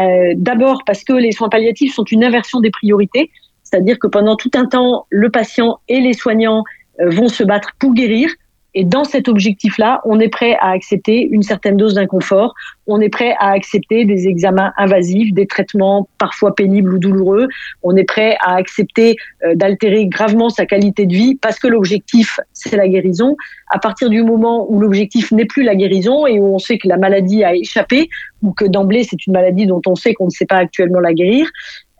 Euh, 0.00 0.32
D'abord 0.36 0.84
parce 0.86 1.04
que 1.04 1.12
les 1.12 1.32
soins 1.32 1.50
palliatifs 1.50 1.94
sont 1.94 2.04
une 2.04 2.24
inversion 2.24 2.60
des 2.60 2.70
priorités. 2.70 3.30
C'est-à-dire 3.66 3.98
que 3.98 4.06
pendant 4.06 4.36
tout 4.36 4.50
un 4.54 4.66
temps, 4.66 5.06
le 5.10 5.28
patient 5.30 5.80
et 5.88 6.00
les 6.00 6.12
soignants 6.12 6.62
euh, 7.00 7.10
vont 7.10 7.28
se 7.28 7.42
battre 7.42 7.72
pour 7.78 7.94
guérir. 7.94 8.30
Et 8.78 8.84
dans 8.84 9.04
cet 9.04 9.26
objectif-là, 9.26 10.02
on 10.04 10.20
est 10.20 10.28
prêt 10.28 10.54
à 10.60 10.68
accepter 10.68 11.26
une 11.30 11.42
certaine 11.42 11.78
dose 11.78 11.94
d'inconfort, 11.94 12.54
on 12.86 13.00
est 13.00 13.08
prêt 13.08 13.34
à 13.40 13.52
accepter 13.52 14.04
des 14.04 14.28
examens 14.28 14.70
invasifs, 14.76 15.32
des 15.32 15.46
traitements 15.46 16.10
parfois 16.18 16.54
pénibles 16.54 16.92
ou 16.92 16.98
douloureux, 16.98 17.48
on 17.82 17.96
est 17.96 18.04
prêt 18.04 18.36
à 18.42 18.54
accepter 18.54 19.16
euh, 19.46 19.54
d'altérer 19.54 20.06
gravement 20.08 20.50
sa 20.50 20.66
qualité 20.66 21.06
de 21.06 21.14
vie 21.14 21.36
parce 21.36 21.58
que 21.58 21.68
l'objectif, 21.68 22.38
c'est 22.52 22.76
la 22.76 22.86
guérison. 22.86 23.34
À 23.70 23.78
partir 23.78 24.10
du 24.10 24.22
moment 24.22 24.70
où 24.70 24.78
l'objectif 24.78 25.32
n'est 25.32 25.46
plus 25.46 25.62
la 25.62 25.74
guérison 25.74 26.26
et 26.26 26.38
où 26.38 26.54
on 26.54 26.58
sait 26.58 26.76
que 26.76 26.86
la 26.86 26.98
maladie 26.98 27.44
a 27.44 27.54
échappé 27.54 28.10
ou 28.42 28.52
que 28.52 28.66
d'emblée 28.66 29.04
c'est 29.04 29.26
une 29.26 29.32
maladie 29.32 29.64
dont 29.66 29.80
on 29.86 29.94
sait 29.94 30.12
qu'on 30.12 30.26
ne 30.26 30.30
sait 30.30 30.44
pas 30.44 30.56
actuellement 30.56 31.00
la 31.00 31.14
guérir, 31.14 31.50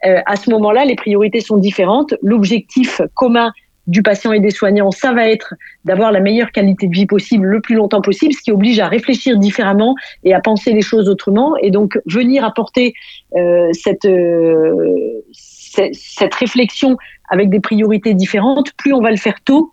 euh, 0.07 0.21
à 0.27 0.37
ce 0.37 0.51
moment-là, 0.51 0.85
les 0.85 0.97
priorités 0.97 1.41
sont 1.41 1.57
différentes. 1.57 2.15
L'objectif 2.23 3.01
commun 3.15 3.53
du 3.87 4.03
patient 4.03 4.33
et 4.33 4.41
des 4.41 4.51
soignants, 4.51 4.91
ça 4.91 5.13
va 5.13 5.29
être 5.29 5.55
d'avoir 5.85 6.11
la 6.11 6.21
meilleure 6.21 6.51
qualité 6.51 6.89
de 6.89 6.93
vie 6.93 7.07
possible 7.07 7.47
le 7.47 7.61
plus 7.61 7.77
longtemps 7.77 8.01
possible, 8.01 8.35
ce 8.35 8.43
qui 8.43 8.51
oblige 8.51 8.81
à 8.81 8.89
réfléchir 8.89 9.39
différemment 9.39 9.95
et 10.25 10.35
à 10.35 10.41
penser 10.41 10.73
les 10.73 10.83
choses 10.83 11.09
autrement. 11.09 11.57
Et 11.59 11.71
donc 11.71 11.99
venir 12.07 12.45
apporter 12.45 12.95
euh, 13.37 13.69
cette, 13.73 14.05
euh, 14.05 15.23
cette 15.33 16.35
réflexion 16.35 16.97
avec 17.31 17.49
des 17.49 17.61
priorités 17.61 18.15
différentes, 18.15 18.73
plus 18.75 18.93
on 18.93 19.01
va 19.01 19.11
le 19.11 19.17
faire 19.17 19.41
tôt, 19.45 19.73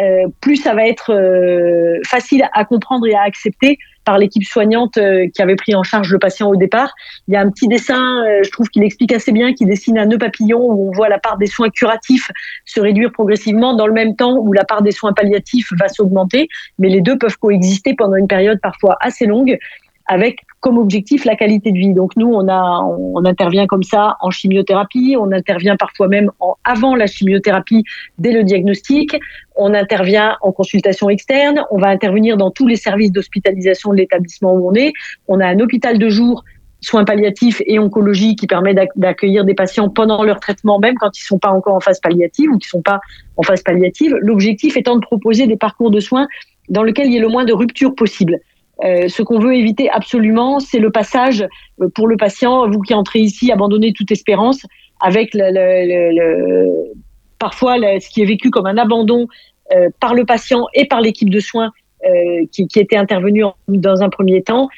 euh, 0.00 0.28
plus 0.40 0.56
ça 0.56 0.74
va 0.74 0.86
être 0.86 1.12
euh, 1.12 1.98
facile 2.06 2.48
à 2.52 2.64
comprendre 2.64 3.06
et 3.06 3.14
à 3.14 3.22
accepter 3.22 3.78
par 4.04 4.18
l'équipe 4.18 4.44
soignante 4.44 4.96
euh, 4.96 5.26
qui 5.34 5.42
avait 5.42 5.56
pris 5.56 5.74
en 5.74 5.82
charge 5.82 6.10
le 6.10 6.18
patient 6.18 6.48
au 6.48 6.56
départ. 6.56 6.94
Il 7.28 7.34
y 7.34 7.36
a 7.36 7.40
un 7.40 7.50
petit 7.50 7.68
dessin, 7.68 8.24
je 8.42 8.50
trouve 8.50 8.68
qu'il 8.68 8.82
explique 8.82 9.12
assez 9.12 9.32
bien, 9.32 9.52
qui 9.52 9.66
dessine 9.66 9.98
un 9.98 10.06
nœud 10.06 10.18
papillon 10.18 10.60
où 10.60 10.88
on 10.88 10.92
voit 10.92 11.08
la 11.08 11.18
part 11.18 11.36
des 11.36 11.46
soins 11.46 11.70
curatifs 11.70 12.30
se 12.64 12.80
réduire 12.80 13.12
progressivement 13.12 13.74
dans 13.74 13.86
le 13.86 13.92
même 13.92 14.16
temps 14.16 14.36
où 14.36 14.52
la 14.52 14.64
part 14.64 14.82
des 14.82 14.92
soins 14.92 15.12
palliatifs 15.12 15.70
va 15.78 15.88
s'augmenter, 15.88 16.48
mais 16.78 16.88
les 16.88 17.00
deux 17.00 17.18
peuvent 17.18 17.36
coexister 17.36 17.94
pendant 17.94 18.16
une 18.16 18.28
période 18.28 18.60
parfois 18.60 18.96
assez 19.00 19.26
longue 19.26 19.58
avec 20.06 20.40
comme 20.60 20.78
objectif 20.78 21.24
la 21.24 21.36
qualité 21.36 21.72
de 21.72 21.78
vie. 21.78 21.94
Donc 21.94 22.16
nous, 22.16 22.28
on 22.32 22.46
a, 22.48 22.80
on 22.82 23.24
intervient 23.24 23.66
comme 23.66 23.82
ça 23.82 24.16
en 24.20 24.30
chimiothérapie, 24.30 25.16
on 25.18 25.32
intervient 25.32 25.76
parfois 25.76 26.08
même 26.08 26.30
en, 26.38 26.56
avant 26.64 26.94
la 26.94 27.06
chimiothérapie 27.06 27.84
dès 28.18 28.32
le 28.32 28.44
diagnostic, 28.44 29.16
on 29.56 29.74
intervient 29.74 30.36
en 30.42 30.52
consultation 30.52 31.08
externe, 31.08 31.64
on 31.70 31.78
va 31.78 31.88
intervenir 31.88 32.36
dans 32.36 32.50
tous 32.50 32.66
les 32.66 32.76
services 32.76 33.10
d'hospitalisation 33.10 33.90
de 33.92 33.96
l'établissement 33.96 34.54
où 34.54 34.70
on 34.70 34.74
est. 34.74 34.92
On 35.28 35.40
a 35.40 35.46
un 35.46 35.60
hôpital 35.60 35.98
de 35.98 36.08
jour 36.08 36.44
soins 36.82 37.04
palliatifs 37.04 37.60
et 37.66 37.78
oncologie 37.78 38.36
qui 38.36 38.46
permet 38.46 38.74
d'accueillir 38.96 39.44
des 39.44 39.54
patients 39.54 39.88
pendant 39.88 40.22
leur 40.22 40.40
traitement, 40.40 40.78
même 40.78 40.94
quand 40.96 41.16
ils 41.18 41.22
sont 41.22 41.38
pas 41.38 41.50
encore 41.50 41.74
en 41.74 41.80
phase 41.80 42.00
palliative 42.00 42.50
ou 42.50 42.58
qui 42.58 42.68
sont 42.68 42.82
pas 42.82 43.00
en 43.36 43.42
phase 43.42 43.62
palliative. 43.62 44.16
L'objectif 44.20 44.76
étant 44.76 44.96
de 44.96 45.00
proposer 45.00 45.46
des 45.46 45.56
parcours 45.56 45.90
de 45.90 46.00
soins 46.00 46.26
dans 46.68 46.82
lesquels 46.82 47.08
il 47.08 47.12
y 47.12 47.16
ait 47.16 47.20
le 47.20 47.28
moins 47.28 47.44
de 47.44 47.52
rupture 47.52 47.94
possible. 47.94 48.38
Euh, 48.84 49.08
ce 49.08 49.22
qu'on 49.22 49.38
veut 49.38 49.54
éviter 49.54 49.90
absolument, 49.90 50.58
c'est 50.58 50.78
le 50.78 50.90
passage 50.90 51.46
euh, 51.80 51.88
pour 51.94 52.08
le 52.08 52.16
patient, 52.16 52.68
vous 52.68 52.80
qui 52.80 52.94
entrez 52.94 53.20
ici, 53.20 53.52
abandonner 53.52 53.92
toute 53.92 54.10
espérance, 54.10 54.64
avec 55.00 55.36
parfois 57.38 57.76
ce 57.76 58.08
qui 58.10 58.22
est 58.22 58.26
vécu 58.26 58.50
comme 58.50 58.66
un 58.66 58.76
abandon 58.76 59.28
euh, 59.72 59.88
par 59.98 60.14
le 60.14 60.24
patient 60.24 60.66
et 60.74 60.86
par 60.86 61.00
l'équipe 61.00 61.30
de 61.30 61.40
soins 61.40 61.72
qui, 62.52 62.66
était 62.76 62.96
intervenue 62.96 63.44
dans 63.68 64.02
un 64.02 64.08
premier 64.08 64.42
temps 64.42 64.70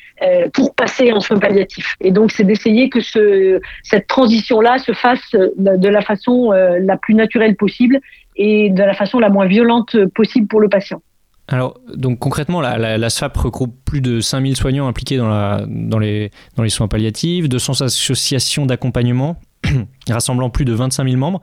pour 0.52 0.74
passer 0.74 1.12
en 1.12 1.20
soins 1.20 1.38
palliatifs. 1.38 1.94
Et 2.00 2.10
donc, 2.10 2.32
c'est 2.32 2.42
d'essayer 2.42 2.88
que 2.88 3.00
ce, 3.00 3.60
cette 3.84 4.08
transition-là 4.08 4.78
se 4.78 4.90
fasse 4.90 5.30
de 5.32 5.88
la 5.88 6.02
façon 6.02 6.50
la 6.50 6.96
plus 6.96 7.14
naturelle 7.14 7.54
possible 7.54 8.00
et 8.34 8.70
de 8.70 8.82
la 8.82 8.94
façon 8.94 9.20
la 9.20 9.28
moins 9.28 9.46
violente 9.46 9.96
possible 10.06 10.48
pour 10.48 10.60
le 10.60 10.68
patient. 10.68 11.00
Alors, 11.48 11.78
donc 11.94 12.18
concrètement, 12.18 12.60
la, 12.60 13.10
SFAP 13.10 13.36
regroupe 13.36 13.74
plus 13.84 14.00
de 14.00 14.20
5000 14.20 14.56
soignants 14.56 14.86
impliqués 14.86 15.16
dans, 15.16 15.98
les, 15.98 16.30
soins 16.68 16.88
palliatifs, 16.88 17.48
200 17.48 17.82
associations 17.82 18.66
d'accompagnement 18.66 19.36
rassemblant 20.08 20.50
plus 20.50 20.64
de 20.64 20.72
25 20.72 21.04
000 21.04 21.16
membres. 21.16 21.42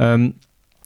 Euh, 0.00 0.28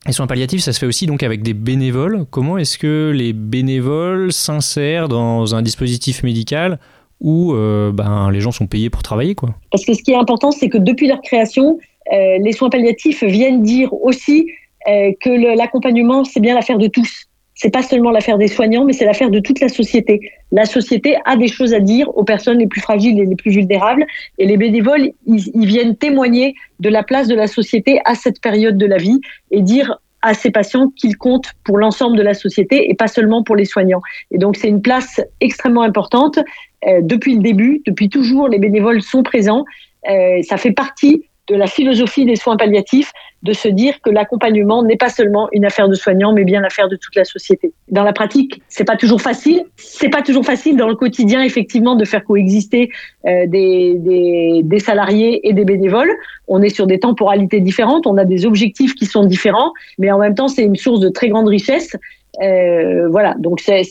Les 0.07 0.13
soins 0.13 0.27
palliatifs, 0.27 0.63
ça 0.63 0.73
se 0.73 0.81
fait 0.81 0.87
aussi 0.87 1.07
donc 1.07 1.23
avec 1.23 1.43
des 1.43 1.55
bénévoles. 1.55 2.27
Comment 2.31 2.59
est-ce 2.59 2.79
que 2.79 3.13
les 3.15 3.33
bénévoles 3.33 4.33
s'insèrent 4.33 5.09
dans 5.09 5.55
un 5.55 5.63
dispositif 5.63 6.23
médical 6.23 6.79
où 7.21 7.53
euh, 7.53 7.91
ben, 7.93 8.31
les 8.31 8.41
gens 8.41 8.53
sont 8.53 8.67
payés 8.67 8.91
pour 8.91 9.03
travailler 9.03 9.35
quoi? 9.35 9.55
Parce 9.71 9.85
que 9.85 9.95
ce 9.95 10.03
qui 10.03 10.13
est 10.13 10.17
important, 10.17 10.51
c'est 10.51 10.69
que 10.69 10.79
depuis 10.79 11.07
leur 11.07 11.21
création, 11.23 11.79
euh, 12.13 12.39
les 12.39 12.53
soins 12.53 12.71
palliatifs 12.71 13.23
viennent 13.23 13.63
dire 13.63 13.93
aussi 13.93 14.51
que 14.87 15.55
l'accompagnement, 15.55 16.25
c'est 16.25 16.41
bien 16.41 16.55
l'affaire 16.55 16.79
de 16.79 16.87
tous. 16.87 17.28
C'est 17.61 17.71
pas 17.71 17.83
seulement 17.83 18.13
l'affaire 18.13 18.39
des 18.39 18.47
soignants, 18.47 18.85
mais 18.85 18.93
c'est 18.93 19.05
l'affaire 19.05 19.31
de 19.31 19.41
toute 19.41 19.59
la 19.59 19.69
société. 19.69 20.21
La 20.53 20.65
société 20.65 21.17
a 21.25 21.37
des 21.37 21.49
choses 21.49 21.75
à 21.75 21.81
dire 21.81 22.09
aux 22.17 22.23
personnes 22.23 22.61
les 22.61 22.69
plus 22.69 22.81
fragiles 22.81 23.19
et 23.19 23.27
les 23.27 23.35
plus 23.35 23.51
vulnérables, 23.51 24.07
et 24.39 24.47
les 24.47 24.57
bénévoles, 24.57 25.11
ils, 25.27 25.67
viennent 25.67 25.97
témoigner 25.97 26.55
de 26.79 26.89
la 26.89 27.03
place 27.03 27.27
de 27.27 27.35
la 27.35 27.49
société 27.49 28.01
à 28.05 28.15
cette 28.15 28.41
période 28.41 28.79
de 28.79 28.87
la 28.87 28.97
vie 28.97 29.21
et 29.51 29.61
dire 29.61 29.99
à 30.23 30.35
ces 30.35 30.53
patients 30.53 30.91
qu'ils 30.91 31.17
comptent 31.17 31.51
pour 31.65 31.79
l'ensemble 31.79 32.17
de 32.17 32.23
la 32.23 32.35
société 32.35 32.91
et 32.91 32.95
pas 32.95 33.09
seulement 33.09 33.43
pour 33.43 33.57
les 33.57 33.65
soignants. 33.65 34.03
Et 34.31 34.39
donc 34.39 34.57
c'est 34.57 34.69
une 34.69 34.83
place 34.83 35.21
extrêmement 35.41 35.83
importante. 35.83 36.39
Euh, 36.87 37.01
depuis 37.03 37.35
le 37.35 37.43
début, 37.43 37.83
depuis 37.87 38.09
toujours, 38.09 38.49
les 38.49 38.61
bénévoles 38.61 39.03
sont 39.03 39.25
présents. 39.25 39.65
Euh, 40.09 40.43
ça 40.43 40.59
fait 40.59 40.73
partie 40.73 41.25
de 41.49 41.57
la 41.57 41.67
philosophie 41.67 42.25
des 42.25 42.37
soins 42.37 42.57
palliatifs, 42.57 43.13
de 43.43 43.53
se 43.53 43.69
dire 43.69 44.01
que 44.03 44.11
l'accompagnement 44.11 44.83
n'est 44.83 44.97
pas 44.97 45.09
seulement 45.09 45.49
une 45.53 45.65
affaire 45.65 45.89
de 45.89 45.95
soignants, 45.95 46.33
mais 46.33 46.45
bien 46.45 46.61
l'affaire 46.61 46.89
de 46.89 46.97
toute 46.97 47.15
la 47.15 47.25
société. 47.25 47.73
Dans 47.89 48.03
la 48.03 48.13
pratique, 48.13 48.61
c'est 48.69 48.85
pas 48.85 48.97
toujours 48.97 49.21
facile. 49.21 49.65
C'est 49.77 50.09
pas 50.09 50.23
toujours 50.23 50.45
facile 50.45 50.77
dans 50.77 50.89
le 50.89 50.97
quotidien, 50.97 51.43
effectivement, 51.43 51.95
de 51.95 52.05
faire 52.05 52.25
coexister 52.25 52.91
euh, 53.27 53.47
des, 53.47 53.95
des, 53.97 54.63
des, 54.65 54.79
salariés 54.81 55.49
et 55.49 55.53
des 55.53 55.65
bénévoles. 55.65 56.11
On 56.49 56.63
est 56.63 56.75
sur 56.75 56.87
des 56.87 56.99
temporalités 56.99 57.61
différentes, 57.61 58.07
on 58.07 58.17
a 58.17 58.25
des 58.25 58.45
objectifs 58.45 58.95
qui 58.95 59.07
sont 59.07 59.25
différents, 59.25 59.73
mais 59.99 60.11
en 60.11 60.19
même 60.19 60.35
temps, 60.35 60.49
c'est 60.49 60.65
une 60.65 60.77
source 60.77 61.01
de 61.01 61.09
très 61.09 61.29
grande 61.29 61.49
richesse 61.49 61.97
euh, 62.43 63.09
voilà, 63.09 63.35
donc 63.39 63.61
c'est 63.61 63.83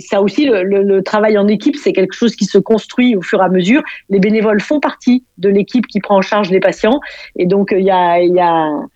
ça 0.00 0.22
aussi 0.22 0.46
le, 0.46 1.00
travail 1.02 1.36
en 1.36 1.48
équipe, 1.48 1.76
c'est 1.76 1.92
quelque 1.92 2.14
chose 2.14 2.36
qui 2.36 2.44
se 2.44 2.58
construit 2.58 3.16
au 3.16 3.22
fur 3.22 3.40
et 3.40 3.44
à 3.44 3.48
mesure. 3.48 3.82
Les 4.08 4.20
bénévoles 4.20 4.60
font 4.60 4.80
partie 4.80 5.24
de 5.38 5.48
l'équipe 5.48 5.86
qui 5.86 6.00
prend 6.00 6.16
en 6.16 6.22
charge 6.22 6.50
les 6.50 6.60
patients, 6.60 7.00
et 7.36 7.46
donc 7.46 7.74
il 7.76 7.84
y 7.84 7.90
a, 7.90 8.22
y 8.22 8.40
a 8.40 8.52
un, 8.52 8.88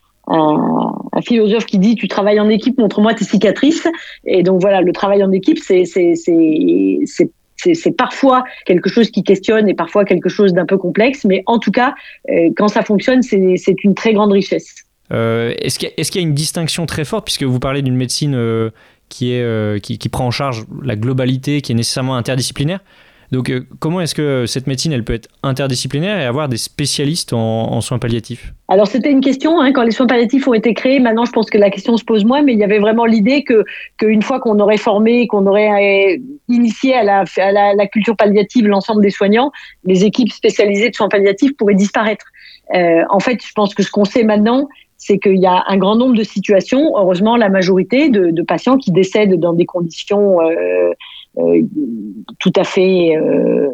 un, 1.13 1.21
philosophe 1.23 1.67
qui 1.67 1.79
dit 1.79 1.95
tu 1.97 2.09
travailles 2.09 2.41
en 2.41 2.49
équipe, 2.49 2.79
montre-moi 2.79 3.15
tes 3.15 3.25
cicatrices. 3.25 3.89
Et 4.25 4.43
donc 4.43 4.61
voilà, 4.61 4.81
le 4.81 4.93
travail 4.93 5.23
en 5.25 5.33
équipe, 5.33 5.59
c'est 5.59 5.85
c'est 7.75 7.97
parfois 7.97 8.45
quelque 8.67 8.89
chose 8.89 9.11
qui 9.11 9.23
questionne 9.25 9.69
et 9.69 9.75
parfois 9.75 10.05
quelque 10.05 10.29
chose 10.29 10.53
d'un 10.53 10.67
peu 10.67 10.79
complexe, 10.79 11.25
mais 11.25 11.43
en 11.47 11.59
tout 11.59 11.71
cas, 11.71 11.95
euh, 12.31 12.51
quand 12.57 12.69
ça 12.69 12.83
fonctionne, 12.83 13.23
c'est 13.23 13.85
une 13.85 13.95
très 13.95 14.13
grande 14.13 14.33
richesse. 14.33 14.86
Euh, 15.13 15.55
est-ce 15.59 15.79
qu'il 15.79 15.91
y, 16.21 16.25
a 16.25 16.27
une 16.27 16.35
distinction 16.35 16.87
très 16.87 17.05
forte, 17.05 17.25
puisque 17.25 17.45
vous 17.45 17.61
parlez 17.61 17.83
d'une 17.83 17.97
médecine 17.97 18.35
euh, 18.35 18.71
euh, 19.23 19.79
qui, 19.79 20.09
prend 20.09 20.27
en 20.27 20.31
charge 20.31 20.65
la 20.83 20.97
globalité, 20.97 21.61
qui 21.61 21.73
est 21.73 21.77
nécessairement 21.77 22.17
interdisciplinaire? 22.17 22.81
Donc 23.33 23.53
comment 23.81 24.01
est-ce 24.01 24.15
que 24.15 24.47
cette 24.47 24.69
médecine, 24.69 24.93
elle 24.93 25.03
peut 25.03 25.15
être 25.15 25.29
interdisciplinaire 25.43 26.21
et 26.21 26.25
avoir 26.25 26.49
des 26.49 26.59
spécialistes 26.59 27.33
en, 27.33 27.81
soins 27.81 27.99
palliatifs? 27.99 28.53
Alors 28.69 28.87
c'était 28.87 29.11
une 29.11 29.21
question, 29.21 29.61
hein, 29.61 29.73
quand 29.73 29.83
les 29.83 29.91
soins 29.91 30.07
palliatifs 30.07 30.47
ont 30.47 30.55
été 30.55 30.75
créés, 30.75 31.01
maintenant 31.01 31.25
je 31.25 31.33
pense 31.33 31.51
que 31.51 31.59
la 31.59 31.71
question 31.71 31.97
se 31.97 32.05
pose 32.05 32.25
moins, 32.25 32.43
mais 32.43 32.53
il 32.53 32.61
y 32.61 32.63
avait 32.63 32.79
vraiment 32.79 33.05
l'idée 33.05 33.45
qu'une 33.99 34.23
fois 34.23 34.39
qu'on 34.39 34.61
aurait 34.61 34.77
formé, 34.77 35.27
qu'on 35.27 35.45
aurait 35.49 36.21
initié 36.49 36.95
à 36.95 37.03
la 37.03 37.87
culture 37.89 38.17
palliative 38.17 38.69
l'ensemble 38.69 39.03
des 39.03 39.11
soignants, 39.11 39.51
les 39.85 40.05
équipes 40.05 40.31
spécialisées 40.31 40.91
de 40.91 40.95
soins 40.95 41.09
palliatifs 41.09 41.57
pourraient 41.57 41.75
disparaître. 41.75 42.27
en 42.73 43.19
fait, 43.19 43.45
je 43.45 43.53
pense 43.57 43.75
que 43.75 43.83
ce 43.83 43.91
qu'on 43.91 44.05
sait 44.05 44.23
maintenant, 44.23 44.69
c'est 45.07 45.19
qu'il 45.19 45.37
y 45.37 45.47
a 45.47 45.65
un 45.69 45.77
grand 45.77 45.95
nombre 45.95 46.17
de 46.17 46.25
situations, 46.25 46.97
heureusement 46.97 47.37
la 47.37 47.49
majorité 47.49 48.09
de, 48.09 48.43
patients 48.43 48.77
qui 48.77 48.91
décèdent 48.91 49.39
dans 49.39 49.53
des 49.53 49.65
conditions 49.65 50.41
euh, 50.41 50.91
euh, 51.39 51.63
tout 52.41 52.53
à 52.57 52.65
fait 52.65 53.17
euh, 53.17 53.69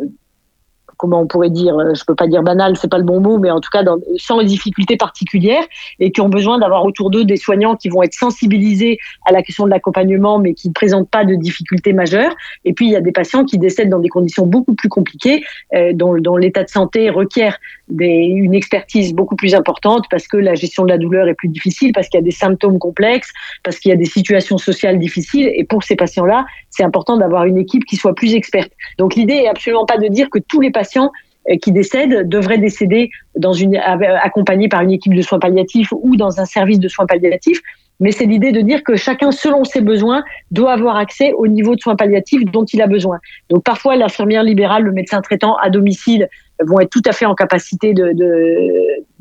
comment 1.03 1.21
on 1.21 1.27
pourrait 1.27 1.51
dire, 1.51 1.77
euh, 1.77 1.95
je 1.95 2.05
peux 2.05 2.15
pas 2.15 2.29
dire 2.29 2.45
banal, 2.45 2.77
c'est 2.77 2.89
pas 2.89 2.99
le 2.99 3.03
bon 3.03 3.19
mot, 3.19 3.37
mais 3.37 3.51
en 3.51 3.59
tout 3.59 3.71
cas 3.73 3.83
sans 4.19 4.41
difficultés 4.41 4.97
particulières 4.97 5.65
et 5.99 6.13
qui 6.13 6.21
ont 6.21 6.29
besoin 6.29 6.61
d'avoir 6.61 6.85
autour 6.85 7.11
d'eux 7.11 7.25
des 7.25 7.37
soignants 7.37 7.75
qui 7.75 7.89
vont 7.89 8.05
être 8.05 8.15
sensibilisés 8.15 8.99
à 9.27 9.33
la 9.33 9.43
question 9.43 9.65
de 9.65 9.71
l'accompagnement, 9.71 10.39
mais 10.39 10.55
qui 10.55 10.69
ne 10.69 10.73
présentent 10.73 11.11
pas 11.11 11.25
de 11.25 11.35
difficultés 11.35 11.93
majeures. 11.93 12.33
Et 12.65 12.73
puis 12.73 12.87
il 12.87 12.93
y 12.93 12.97
a 12.97 13.01
des 13.01 13.11
patients 13.11 13.45
qui 13.45 13.59
décèdent 13.59 13.89
dans 13.89 13.99
des 13.99 14.09
conditions 14.09 14.47
beaucoup 14.47 14.77
plus 14.77 14.89
compliquées, 14.89 15.43
euh, 15.75 15.93
dont, 15.93 16.37
l'état 16.37 16.63
de 16.63 16.69
santé 16.69 17.11
requiert 17.11 17.59
une 17.99 18.55
expertise 18.55 19.13
beaucoup 19.13 19.35
plus 19.35 19.57
importante 19.57 20.05
parce 20.09 20.29
que 20.29 20.37
la 20.37 20.55
gestion 20.55 20.85
de 20.85 20.91
la 20.91 20.99
douleur 20.99 21.27
est 21.27 21.35
plus 21.35 21.49
difficile, 21.49 21.91
parce 21.93 22.09
qu'il 22.09 22.19
y 22.19 22.23
a 22.23 22.25
des 22.25 22.31
symptômes 22.31 22.79
complexes, 22.79 23.31
parce 23.65 23.81
qu'il 23.81 23.91
y 23.91 23.93
a 23.93 23.97
des 23.97 24.05
situations 24.05 24.57
sociales 24.57 25.01
difficiles. 25.01 25.51
Et 25.57 25.65
pour 25.65 25.83
ces 25.83 25.97
patients-là, 25.97 26.47
c'est 26.71 26.85
important 26.85 27.17
d'avoir 27.17 27.45
une 27.45 27.59
équipe 27.59 27.85
qui 27.87 27.97
soit 27.97 28.15
plus 28.15 28.35
experte. 28.35 28.71
Donc 28.99 29.17
l'idée 29.17 29.35
est 29.35 29.49
absolument 29.49 29.85
pas 29.85 29.99
de 29.99 30.07
dire 30.07 30.31
que 30.31 30.39
tous 30.39 30.61
les 30.61 30.71
patients 30.71 30.92
euh, 31.01 31.57
qui 31.61 31.73
décèdent 31.73 32.29
devraient 32.29 32.59
décéder 32.59 33.11
dans 33.37 33.53
une, 33.53 33.77
accompagnés 33.77 34.69
par 34.69 34.83
une 34.83 34.93
équipe 34.93 35.15
de 35.15 35.23
soins 35.23 35.39
palliatifs 35.39 35.93
ou 35.93 36.17
dans 36.17 36.41
un 36.41 36.45
service 36.45 36.79
de 36.79 36.89
soins 36.89 37.07
palliatifs. 37.07 37.61
Mais 38.01 38.11
c'est 38.11 38.27
l'idée 38.27 38.53
de 38.53 38.61
dire 38.61 38.83
que 38.83 38.97
chacun, 38.97 39.31
selon 39.31 39.65
ses 39.65 39.81
besoins, 39.81 40.25
doit 40.51 40.73
avoir 40.73 40.97
accès 40.97 41.33
au 41.33 41.47
niveau 41.47 41.75
de 41.77 41.81
soins 41.81 41.97
palliatifs 41.97 42.45
dont 42.45 42.65
il 42.65 42.83
a 42.83 42.87
besoin. 42.87 43.19
Donc 43.49 43.63
parfois, 43.63 43.97
l'infirmière 43.97 44.43
libérale, 44.43 44.83
le 44.85 44.93
médecin 44.93 45.21
traitant 45.21 45.57
à 45.57 45.71
domicile 45.71 46.29
vont 46.65 46.81
être 46.81 46.91
tout 46.91 47.03
à 47.07 47.13
fait 47.13 47.27
en 47.27 47.35
capacité 47.35 47.93
de 47.95 48.13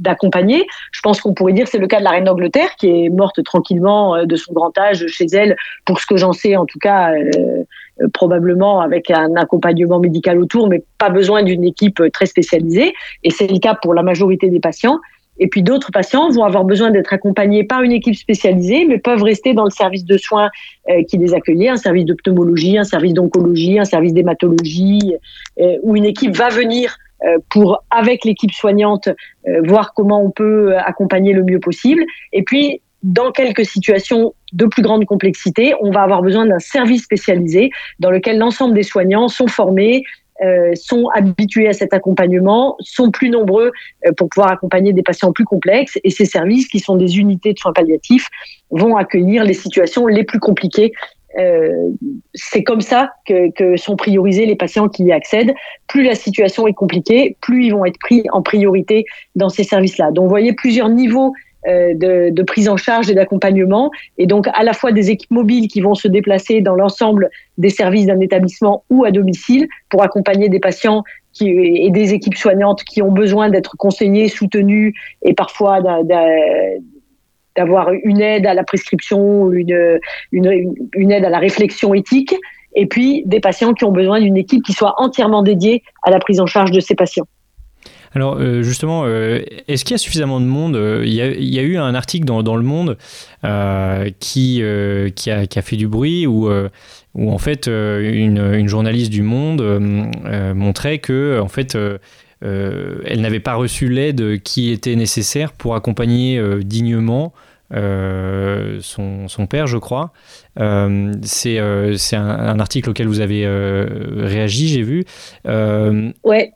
d'accompagner. 0.01 0.65
Je 0.91 0.99
pense 1.01 1.21
qu'on 1.21 1.33
pourrait 1.33 1.53
dire 1.53 1.67
c'est 1.67 1.77
le 1.77 1.87
cas 1.87 1.99
de 1.99 2.03
la 2.03 2.09
reine 2.09 2.25
d'Angleterre 2.25 2.75
qui 2.75 2.87
est 2.87 3.09
morte 3.09 3.43
tranquillement 3.43 4.15
euh, 4.15 4.25
de 4.25 4.35
son 4.35 4.51
grand 4.51 4.75
âge 4.77 5.05
chez 5.07 5.27
elle, 5.31 5.55
pour 5.85 5.99
ce 5.99 6.05
que 6.05 6.17
j'en 6.17 6.33
sais 6.33 6.55
en 6.55 6.65
tout 6.65 6.79
cas, 6.79 7.13
euh, 7.13 7.29
euh, 7.37 7.63
probablement 8.13 8.81
avec 8.81 9.11
un 9.11 9.35
accompagnement 9.35 9.99
médical 9.99 10.39
autour, 10.39 10.67
mais 10.67 10.83
pas 10.97 11.09
besoin 11.09 11.43
d'une 11.43 11.63
équipe 11.63 12.01
très 12.13 12.25
spécialisée. 12.25 12.93
Et 13.23 13.29
c'est 13.29 13.47
le 13.47 13.59
cas 13.59 13.75
pour 13.81 13.93
la 13.93 14.03
majorité 14.03 14.49
des 14.49 14.59
patients. 14.59 14.99
Et 15.39 15.47
puis 15.47 15.63
d'autres 15.63 15.91
patients 15.91 16.29
vont 16.29 16.43
avoir 16.43 16.65
besoin 16.65 16.91
d'être 16.91 17.13
accompagnés 17.13 17.63
par 17.63 17.81
une 17.81 17.91
équipe 17.91 18.15
spécialisée, 18.15 18.85
mais 18.85 18.99
peuvent 18.99 19.23
rester 19.23 19.53
dans 19.53 19.63
le 19.63 19.71
service 19.71 20.05
de 20.05 20.17
soins 20.17 20.49
qui 21.07 21.17
les 21.17 21.33
accueillait, 21.33 21.69
un 21.69 21.77
service 21.77 22.05
de 22.05 22.13
pneumologie, 22.13 22.77
un 22.77 22.83
service 22.83 23.13
d'oncologie, 23.13 23.79
un 23.79 23.85
service 23.85 24.13
d'hématologie, 24.13 25.15
où 25.81 25.95
une 25.95 26.05
équipe 26.05 26.35
va 26.35 26.49
venir 26.49 26.95
euh, 27.23 27.37
pour, 27.49 27.83
avec 27.91 28.25
l'équipe 28.25 28.51
soignante, 28.51 29.07
euh, 29.47 29.61
voir 29.63 29.93
comment 29.93 30.23
on 30.23 30.31
peut 30.31 30.75
accompagner 30.75 31.33
le 31.33 31.43
mieux 31.43 31.59
possible. 31.59 32.03
Et 32.33 32.41
puis, 32.41 32.81
dans 33.03 33.31
quelques 33.31 33.65
situations 33.65 34.33
de 34.53 34.65
plus 34.65 34.81
grande 34.81 35.05
complexité, 35.05 35.73
on 35.81 35.91
va 35.91 36.01
avoir 36.01 36.21
besoin 36.21 36.45
d'un 36.45 36.59
service 36.59 37.03
spécialisé 37.03 37.71
dans 37.99 38.11
lequel 38.11 38.37
l'ensemble 38.37 38.73
des 38.73 38.83
soignants 38.83 39.27
sont 39.27 39.47
formés, 39.47 40.03
euh, 40.43 40.71
sont 40.75 41.07
habitués 41.13 41.67
à 41.67 41.73
cet 41.73 41.93
accompagnement, 41.93 42.75
sont 42.79 43.11
plus 43.11 43.29
nombreux 43.29 43.71
pour 44.17 44.29
pouvoir 44.29 44.51
accompagner 44.51 44.91
des 44.91 45.03
patients 45.03 45.31
plus 45.31 45.45
complexes. 45.45 45.99
Et 46.03 46.09
ces 46.09 46.25
services, 46.25 46.67
qui 46.67 46.79
sont 46.79 46.95
des 46.95 47.19
unités 47.19 47.53
de 47.53 47.59
soins 47.59 47.73
palliatifs, 47.73 48.27
vont 48.71 48.95
accueillir 48.95 49.43
les 49.43 49.53
situations 49.53 50.07
les 50.07 50.23
plus 50.23 50.39
compliquées 50.39 50.93
euh, 51.39 51.89
c'est 52.33 52.63
comme 52.63 52.81
ça 52.81 53.13
que, 53.25 53.51
que, 53.51 53.77
sont 53.77 53.95
priorisés 53.95 54.45
les 54.45 54.55
patients 54.55 54.89
qui 54.89 55.05
y 55.05 55.11
accèdent. 55.11 55.53
Plus 55.87 56.03
la 56.03 56.15
situation 56.15 56.67
est 56.67 56.73
compliquée, 56.73 57.37
plus 57.41 57.67
ils 57.67 57.71
vont 57.71 57.85
être 57.85 57.99
pris 57.99 58.23
en 58.33 58.41
priorité 58.41 59.05
dans 59.35 59.49
ces 59.49 59.63
services-là. 59.63 60.11
Donc, 60.11 60.25
vous 60.25 60.29
voyez 60.29 60.53
plusieurs 60.53 60.89
niveaux 60.89 61.27
euh, 61.29 61.50
de, 61.67 62.29
de, 62.31 62.43
prise 62.43 62.67
en 62.69 62.77
charge 62.77 63.09
et 63.09 63.13
d'accompagnement, 63.13 63.91
et 64.17 64.25
donc 64.25 64.47
à 64.53 64.63
la 64.63 64.73
fois 64.73 64.91
des 64.91 65.11
équipes 65.11 65.31
mobiles 65.31 65.67
qui 65.67 65.81
vont 65.81 65.93
se 65.93 66.07
déplacer 66.07 66.61
dans 66.61 66.75
l'ensemble 66.75 67.29
des 67.57 67.69
services 67.69 68.07
d'un 68.07 68.19
établissement 68.19 68.83
ou 68.89 69.05
à 69.05 69.11
domicile 69.11 69.67
pour 69.89 70.01
accompagner 70.03 70.49
des 70.49 70.59
patients 70.59 71.03
et 71.39 71.89
des 71.91 72.13
équipes 72.13 72.35
soignantes 72.35 72.83
qui 72.83 73.01
ont 73.01 73.11
besoin 73.11 73.49
d'être 73.49 73.77
conseillées, 73.77 74.27
soutenues 74.27 74.93
et 75.21 75.33
parfois 75.33 75.79
d'avoir 77.55 77.91
une 77.91 78.21
aide 78.21 78.45
à 78.45 78.53
la 78.53 78.63
prescription, 78.63 79.51
une, 79.51 79.99
une, 80.31 80.75
une 80.93 81.11
aide 81.11 81.25
à 81.25 81.29
la 81.29 81.39
réflexion 81.39 81.93
éthique, 81.93 82.35
et 82.75 82.85
puis 82.85 83.23
des 83.25 83.39
patients 83.39 83.73
qui 83.73 83.85
ont 83.85 83.91
besoin 83.91 84.19
d'une 84.19 84.37
équipe 84.37 84.63
qui 84.63 84.73
soit 84.73 84.95
entièrement 84.97 85.43
dédiée 85.43 85.83
à 86.03 86.11
la 86.11 86.19
prise 86.19 86.39
en 86.39 86.45
charge 86.45 86.71
de 86.71 86.79
ces 86.79 86.95
patients. 86.95 87.27
Alors 88.13 88.37
euh, 88.39 88.61
justement, 88.61 89.03
euh, 89.05 89.41
est-ce 89.67 89.85
qu'il 89.85 89.93
y 89.93 89.95
a 89.95 89.97
suffisamment 89.97 90.41
de 90.41 90.45
monde 90.45 90.75
euh, 90.75 91.03
il 91.05 91.13
y, 91.13 91.21
a, 91.21 91.27
il 91.27 91.59
eu 91.61 91.77
un 91.77 91.95
article 91.95 92.25
dans, 92.25 92.43
dans 92.43 92.55
Le 92.55 92.63
Monde 92.63 92.97
qui, 94.19 94.63
qui, 95.15 95.31
a, 95.31 95.47
qui, 95.47 95.59
a, 95.59 95.61
fait 95.61 95.77
du 95.77 95.87
bruit 95.87 96.27
où, 96.27 96.49
où 97.15 97.31
en 97.31 97.37
fait 97.37 97.67
une, 97.67 98.67
journaliste 98.67 99.11
du 99.11 99.23
Monde 99.23 99.61
montrait 100.53 100.99
que 100.99 101.39
en 101.41 101.47
fait 101.47 101.75
euh, 102.43 103.01
elle 103.05 103.21
n'avait 103.21 103.39
pas 103.39 103.53
reçu 103.53 103.87
l'aide 103.87 104.41
qui 104.41 104.71
était 104.71 104.95
nécessaire 104.95 105.51
pour 105.51 105.75
accompagner 105.75 106.39
euh, 106.39 106.63
dignement 106.63 107.33
euh, 107.73 108.79
son, 108.81 109.27
père, 109.47 109.67
je 109.67 109.77
crois. 109.77 110.11
c'est 110.57 111.59
un, 111.59 111.95
un, 112.17 112.59
article 112.59 112.89
auquel 112.89 113.07
vous 113.07 113.21
avez 113.21 113.47
réagi, 113.47 114.67
j'ai 114.67 114.83
vu. 114.83 115.05
ouais. 115.45 116.53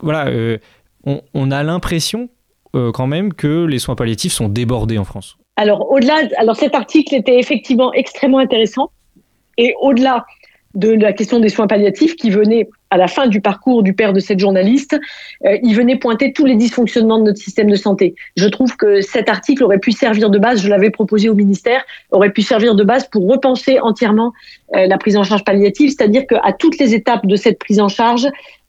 Voilà, 0.00 0.30
on, 1.04 1.20
on, 1.34 1.50
a 1.50 1.62
l'impression 1.62 2.28
quand 2.72 3.06
même 3.06 3.32
que 3.32 3.64
les 3.64 3.78
soins 3.78 3.94
palliatifs 3.94 4.32
sont 4.32 4.48
débordés 4.48 4.98
en 4.98 5.04
France. 5.04 5.38
Alors, 5.56 5.90
au-delà, 5.90 6.16
cet 6.54 6.74
article 6.74 7.14
était 7.14 7.38
effectivement 7.38 7.92
extrêmement 7.94 8.38
intéressant. 8.38 8.90
Et 9.56 9.74
au-delà 9.80 10.26
de 10.74 10.90
la 10.90 11.14
question 11.14 11.40
des 11.40 11.48
soins 11.48 11.66
palliatifs 11.66 12.16
qui 12.16 12.28
venait 12.28 12.68
à 12.90 12.98
la 12.98 13.08
fin 13.08 13.26
du 13.26 13.40
parcours 13.40 13.82
du 13.82 13.94
père 13.94 14.12
de 14.12 14.20
cette 14.20 14.38
journaliste, 14.38 14.98
euh, 15.46 15.56
il 15.62 15.74
venait 15.74 15.96
pointer 15.96 16.32
tous 16.34 16.44
les 16.44 16.54
dysfonctionnements 16.54 17.18
de 17.18 17.24
notre 17.24 17.38
système 17.38 17.70
de 17.70 17.76
santé. 17.76 18.14
Je 18.36 18.46
trouve 18.46 18.76
que 18.76 19.00
cet 19.00 19.30
article 19.30 19.64
aurait 19.64 19.78
pu 19.78 19.92
servir 19.92 20.28
de 20.28 20.38
base, 20.38 20.62
je 20.62 20.68
l'avais 20.68 20.90
proposé 20.90 21.30
au 21.30 21.34
ministère, 21.34 21.82
aurait 22.10 22.30
pu 22.30 22.42
servir 22.42 22.74
de 22.74 22.84
base 22.84 23.08
pour 23.08 23.26
repenser 23.26 23.80
entièrement 23.80 24.32
euh, 24.74 24.86
la 24.86 24.98
prise 24.98 25.16
en 25.16 25.24
charge 25.24 25.44
palliative, 25.44 25.90
c'est-à-dire 25.96 26.26
qu'à 26.26 26.52
toutes 26.52 26.78
les 26.78 26.94
étapes 26.94 27.26
de 27.26 27.36
cette 27.36 27.58
prise 27.58 27.80
en 27.80 27.88
charge, 27.88 28.26
euh, 28.26 28.65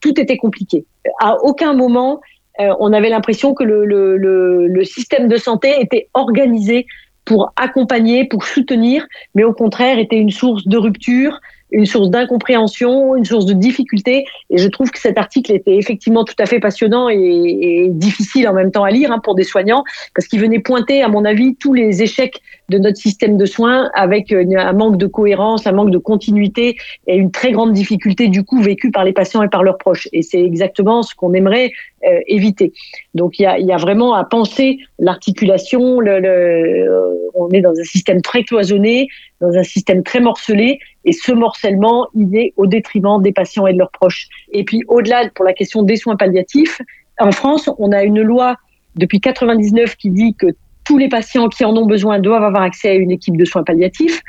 tout 0.00 0.20
était 0.20 0.36
compliqué. 0.36 0.84
À 1.20 1.36
aucun 1.42 1.74
moment, 1.74 2.20
on 2.58 2.92
avait 2.92 3.08
l'impression 3.08 3.54
que 3.54 3.64
le 3.64 4.84
système 4.84 5.28
de 5.28 5.36
santé 5.36 5.80
était 5.80 6.08
organisé 6.14 6.86
pour 7.28 7.52
accompagner, 7.56 8.24
pour 8.24 8.44
soutenir, 8.44 9.06
mais 9.34 9.44
au 9.44 9.52
contraire 9.52 9.98
était 9.98 10.16
une 10.16 10.30
source 10.30 10.66
de 10.66 10.78
rupture, 10.78 11.38
une 11.70 11.84
source 11.84 12.08
d'incompréhension, 12.08 13.16
une 13.16 13.26
source 13.26 13.44
de 13.44 13.52
difficulté. 13.52 14.24
Et 14.48 14.56
je 14.56 14.66
trouve 14.68 14.90
que 14.90 14.98
cet 14.98 15.18
article 15.18 15.52
était 15.52 15.76
effectivement 15.76 16.24
tout 16.24 16.34
à 16.38 16.46
fait 16.46 16.58
passionnant 16.58 17.10
et, 17.10 17.88
difficile 17.90 18.48
en 18.48 18.54
même 18.54 18.70
temps 18.70 18.84
à 18.84 18.90
lire 18.90 19.12
hein, 19.12 19.20
pour 19.22 19.34
des 19.34 19.44
soignants, 19.44 19.84
parce 20.14 20.26
qu'il 20.26 20.40
venait 20.40 20.60
pointer, 20.60 21.02
à 21.02 21.08
mon 21.08 21.26
avis, 21.26 21.54
tous 21.56 21.74
les 21.74 22.02
échecs 22.02 22.40
de 22.68 22.78
notre 22.78 22.98
système 22.98 23.36
de 23.36 23.46
soins 23.46 23.90
avec 23.94 24.32
un 24.32 24.72
manque 24.72 24.98
de 24.98 25.06
cohérence, 25.06 25.66
un 25.66 25.72
manque 25.72 25.90
de 25.90 25.98
continuité 25.98 26.76
et 27.06 27.16
une 27.16 27.30
très 27.30 27.52
grande 27.52 27.72
difficulté 27.72 28.28
du 28.28 28.44
coup 28.44 28.60
vécue 28.60 28.90
par 28.90 29.04
les 29.04 29.12
patients 29.12 29.42
et 29.42 29.48
par 29.48 29.62
leurs 29.62 29.78
proches. 29.78 30.08
Et 30.12 30.22
c'est 30.22 30.42
exactement 30.42 31.02
ce 31.02 31.14
qu'on 31.14 31.32
aimerait 31.32 31.72
euh, 32.06 32.20
éviter. 32.26 32.72
Donc 33.14 33.38
il 33.38 33.42
y 33.42 33.72
a, 33.72 33.76
vraiment 33.78 34.14
à 34.14 34.24
penser 34.24 34.78
l'articulation. 34.98 36.00
Le, 36.00 36.10
euh, 36.24 37.14
on 37.34 37.48
est 37.50 37.60
dans 37.60 37.72
un 37.78 37.84
système 37.84 38.20
très 38.20 38.44
cloisonné, 38.44 39.08
dans 39.40 39.52
un 39.54 39.62
système 39.62 40.02
très 40.02 40.20
morcelé, 40.20 40.78
et 41.04 41.12
ce 41.12 41.32
morcellement, 41.32 42.08
il 42.14 42.36
est 42.36 42.52
au 42.56 42.66
détriment 42.66 43.22
des 43.22 43.32
patients 43.32 43.66
et 43.66 43.72
de 43.72 43.78
leurs 43.78 43.90
proches. 43.90 44.28
Et 44.52 44.64
puis 44.64 44.84
au-delà, 44.88 45.30
pour 45.34 45.44
la 45.44 45.54
question 45.54 45.82
des 45.82 45.96
soins 45.96 46.16
palliatifs, 46.16 46.80
en 47.18 47.32
France, 47.32 47.70
on 47.78 47.92
a 47.92 48.02
une 48.02 48.20
loi 48.20 48.56
depuis 48.96 49.20
99 49.20 49.96
qui 49.96 50.10
dit 50.10 50.34
que 50.34 50.48
tous 50.88 50.96
les 50.96 51.10
patients 51.10 51.50
qui 51.50 51.66
en 51.66 51.76
ont 51.76 51.84
besoin 51.84 52.18
doivent 52.18 52.44
avoir 52.44 52.62
accès 52.62 52.88
à 52.88 52.94
une 52.94 53.10
équipe 53.10 53.36
de 53.36 53.44
soins 53.44 53.62
palliatifs. 53.62 54.22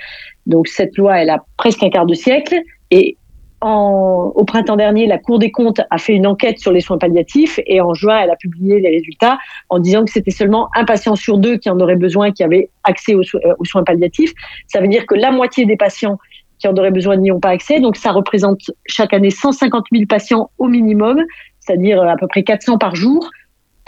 Donc 0.45 0.67
cette 0.67 0.97
loi, 0.97 1.17
elle 1.17 1.29
a 1.29 1.45
presque 1.55 1.81
un 1.83 1.89
quart 1.89 2.05
de 2.05 2.13
siècle. 2.13 2.59
Et 2.91 3.15
au 3.61 4.43
printemps 4.45 4.75
dernier, 4.75 5.07
la 5.07 5.17
Cour 5.17 5.39
des 5.39 5.51
comptes 5.51 5.79
a 5.89 5.97
fait 5.97 6.13
une 6.13 6.27
enquête 6.27 6.59
sur 6.59 6.73
les 6.73 6.81
soins 6.81 6.97
palliatifs 6.97 7.61
et 7.65 7.79
en 7.79 7.93
juin, 7.93 8.19
elle 8.23 8.29
a 8.29 8.35
publié 8.35 8.81
les 8.81 8.89
résultats 8.89 9.37
en 9.69 9.79
disant 9.79 10.03
que 10.03 10.11
c'était 10.11 10.31
seulement 10.31 10.67
un 10.75 10.83
patient 10.83 11.15
sur 11.15 11.37
deux 11.37 11.55
qui 11.55 11.69
en 11.69 11.79
aurait 11.79 11.95
besoin, 11.95 12.31
qui 12.31 12.43
avait 12.43 12.69
accès 12.83 13.15
aux, 13.15 13.21
euh, 13.35 13.53
soins 13.63 13.85
palliatifs. 13.85 14.33
Ça 14.67 14.81
veut 14.81 14.89
dire 14.89 15.05
que 15.05 15.15
la 15.15 15.31
moitié 15.31 15.65
des 15.65 15.77
patients 15.77 16.17
qui 16.57 16.67
en 16.67 16.75
auraient 16.75 16.91
besoin 16.91 17.15
n'y 17.15 17.31
ont 17.31 17.39
pas 17.39 17.51
accès. 17.51 17.79
Donc 17.79 17.95
ça 17.95 18.11
représente 18.11 18.59
chaque 18.85 19.13
année 19.13 19.29
150 19.29 19.85
000 19.93 20.05
patients 20.07 20.51
au 20.57 20.67
minimum, 20.67 21.23
c'est-à-dire 21.61 22.03
à 22.03 22.17
peu 22.17 22.27
près 22.27 22.43
400 22.43 22.77
par 22.77 22.95
jour 22.95 23.29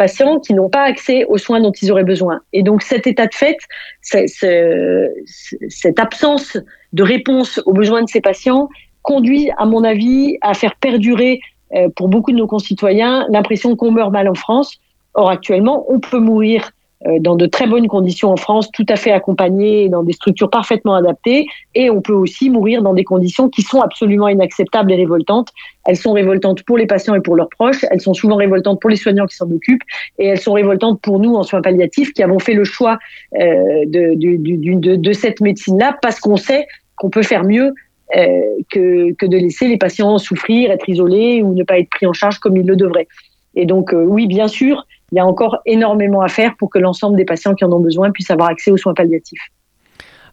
patients 0.02 0.40
qui 0.40 0.56
n'ont 0.56 0.72
pas 0.78 0.82
accès 0.82 1.26
aux 1.26 1.38
soins 1.38 1.60
dont 1.62 1.72
ils 1.80 1.92
auraient 1.92 2.12
besoin. 2.16 2.42
Et 2.54 2.64
donc 2.64 2.82
cet 2.82 3.06
état 3.06 3.28
de 3.28 3.36
fait, 3.36 3.60
cette 4.02 6.00
absence 6.00 6.58
de 6.92 7.04
réponse 7.04 7.62
aux 7.68 7.74
besoins 7.74 8.02
de 8.02 8.10
ces 8.10 8.20
patients 8.20 8.68
conduit, 9.04 9.52
à 9.60 9.66
mon 9.66 9.84
avis, 9.84 10.40
à 10.42 10.56
faire 10.56 10.76
perdurer 10.76 11.40
euh, 11.76 11.90
pour 11.96 12.08
beaucoup 12.08 12.32
de 12.32 12.38
nos 12.38 12.48
concitoyens 12.48 13.28
l'impression 13.30 13.76
qu'on 13.76 13.92
meurt 13.92 14.12
mal 14.12 14.28
en 14.28 14.34
France. 14.34 14.80
Or, 15.14 15.30
actuellement, 15.30 15.86
on 15.88 16.00
peut 16.00 16.20
mourir 16.20 16.72
dans 17.20 17.36
de 17.36 17.48
très 17.48 17.66
bonnes 17.66 17.88
conditions 17.88 18.30
en 18.32 18.38
France, 18.38 18.72
tout 18.72 18.86
à 18.88 18.96
fait 18.96 19.12
accompagné, 19.12 19.90
dans 19.90 20.04
des 20.04 20.14
structures 20.14 20.50
parfaitement 20.50 20.94
adaptées, 20.94 21.48
et 21.74 21.90
on 21.90 22.02
peut 22.02 22.14
aussi 22.14 22.50
mourir 22.50 22.84
dans 22.84 22.94
des 22.94 23.04
conditions 23.04 23.50
qui 23.50 23.64
sont 23.64 23.82
absolument 23.82 24.28
inacceptables 24.28 24.92
et 24.92 24.96
révoltantes. 24.96 25.50
Elles 25.86 25.98
sont 25.98 26.14
révoltantes 26.14 26.64
pour 26.64 26.78
les 26.78 26.86
patients 26.86 27.16
et 27.16 27.22
pour 27.22 27.36
leurs 27.36 27.50
proches, 27.50 27.84
elles 27.90 28.02
sont 28.02 28.14
souvent 28.14 28.36
révoltantes 28.36 28.80
pour 28.80 28.90
les 28.90 28.98
soignants 28.98 29.26
qui 29.26 29.36
s'en 29.36 29.50
occupent, 29.50 29.84
et 30.20 30.28
elles 30.28 30.40
sont 30.40 30.54
révoltantes 30.54 31.02
pour 31.02 31.20
nous 31.20 31.34
en 31.36 31.44
soins 31.44 31.62
palliatifs 31.62 32.14
qui 32.14 32.22
avons 32.22 32.40
fait 32.40 32.54
le 32.54 32.64
choix 32.64 33.00
euh, 33.40 33.86
de, 33.88 34.14
de, 34.16 34.76
de, 34.76 34.96
de 34.96 35.14
cette 35.14 35.42
médecine-là 35.42 35.98
parce 36.02 36.20
qu'on 36.20 36.38
sait 36.38 36.68
qu'on 36.98 37.10
peut 37.10 37.24
faire 37.24 37.44
mieux 37.44 37.74
euh, 38.16 38.42
que, 38.72 39.14
que 39.14 39.26
de 39.26 39.38
laisser 39.38 39.68
les 39.68 39.78
patients 39.78 40.18
souffrir, 40.20 40.70
être 40.70 40.88
isolés 40.88 41.42
ou 41.42 41.54
ne 41.54 41.64
pas 41.64 41.80
être 41.80 41.90
pris 41.90 42.06
en 42.06 42.14
charge 42.14 42.38
comme 42.40 42.58
ils 42.58 42.66
le 42.66 42.76
devraient. 42.76 43.08
Et 43.56 43.66
donc, 43.66 43.94
euh, 43.94 44.04
oui, 44.04 44.28
bien 44.28 44.48
sûr, 44.48 44.86
il 45.12 45.17
y 45.17 45.19
a 45.19 45.26
encore 45.26 45.60
énormément 45.65 46.21
à 46.21 46.28
faire 46.28 46.56
pour 46.58 46.69
que 46.69 46.80
l'ensemble 46.80 47.17
des 47.17 47.26
patients 47.26 47.54
qui 47.56 47.65
en 47.65 47.71
ont 47.71 47.80
besoin 47.80 48.12
puissent 48.12 48.32
avoir 48.32 48.50
accès 48.50 48.71
aux 48.71 48.78
soins 48.78 48.93
palliatifs. 48.93 49.50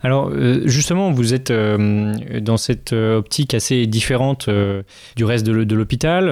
Alors 0.02 0.30
euh, 0.32 0.62
justement, 0.66 1.10
vous 1.10 1.34
êtes 1.34 1.50
euh, 1.50 2.14
dans 2.40 2.56
cette 2.56 2.92
euh, 2.92 3.18
optique 3.18 3.54
assez 3.54 3.86
différente 3.86 4.48
du 5.16 5.24
reste 5.24 5.44
de 5.46 5.74
l'hôpital. 5.74 6.28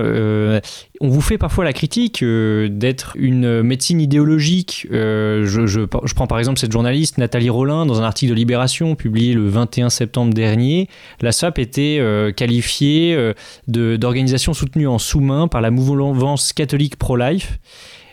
on 1.01 1.09
vous 1.09 1.21
fait 1.21 1.39
parfois 1.39 1.65
la 1.65 1.73
critique 1.73 2.23
d'être 2.25 3.13
une 3.17 3.63
médecine 3.63 4.01
idéologique. 4.01 4.87
Je, 4.91 5.85
prends 6.15 6.27
par 6.27 6.39
exemple 6.39 6.59
cette 6.59 6.73
journaliste 6.73 7.19
Nathalie 7.19 7.51
Rollin 7.51 7.87
dans 7.87 8.01
un 8.01 8.05
article 8.05 8.31
de 8.31 8.37
Libération 8.37 8.95
publié 8.95 9.35
le 9.35 9.47
21 9.49 9.91
septembre 9.91 10.33
dernier. 10.33 10.89
La 11.21 11.33
SAP 11.33 11.59
était 11.59 12.01
qualifiée 12.37 13.33
d'organisation 13.67 14.55
soutenue 14.55 14.87
en 14.87 14.99
sous-main 14.99 15.49
par 15.49 15.61
la 15.61 15.71
mouvance 15.71 16.53
catholique 16.53 16.97
pro-life. 16.97 17.59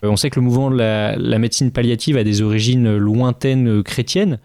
On 0.03 0.15
sait 0.17 0.29
que 0.29 0.39
le 0.39 0.45
mouvement 0.45 0.69
de 0.69 0.77
la 0.77 1.39
médecine 1.39 1.71
palliative 1.71 2.17
a 2.17 2.23
des 2.23 2.41
origines 2.41 2.97
lointaines 2.97 3.83
chrétiennes 3.83 4.39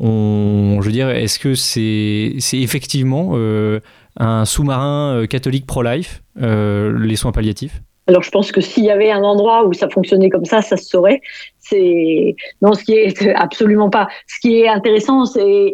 je 0.00 0.84
veux 0.84 0.92
dire, 0.92 1.10
est-ce 1.10 1.38
que 1.38 1.54
c'est 1.54 2.58
effectivement 2.58 3.32
euh, 3.34 3.80
un 4.16 4.44
sous-marin 4.44 5.14
euh, 5.14 5.26
catholique 5.26 5.66
pro-life, 5.66 6.22
euh, 6.40 6.98
les 6.98 7.16
soins 7.16 7.32
palliatifs? 7.32 7.82
Alors 8.06 8.22
je 8.22 8.30
pense 8.30 8.50
que 8.50 8.60
s'il 8.60 8.84
y 8.84 8.90
avait 8.90 9.10
un 9.10 9.22
endroit 9.22 9.66
où 9.66 9.72
ça 9.72 9.88
fonctionnait 9.88 10.30
comme 10.30 10.44
ça, 10.44 10.62
ça 10.62 10.76
se 10.76 10.84
saurait. 10.84 11.20
C'est 11.58 12.34
non, 12.60 12.72
ce 12.74 12.82
qui 12.82 12.94
est 12.94 13.28
absolument 13.34 13.90
pas. 13.90 14.08
Ce 14.26 14.40
qui 14.40 14.60
est 14.60 14.68
intéressant, 14.68 15.24
et, 15.36 15.72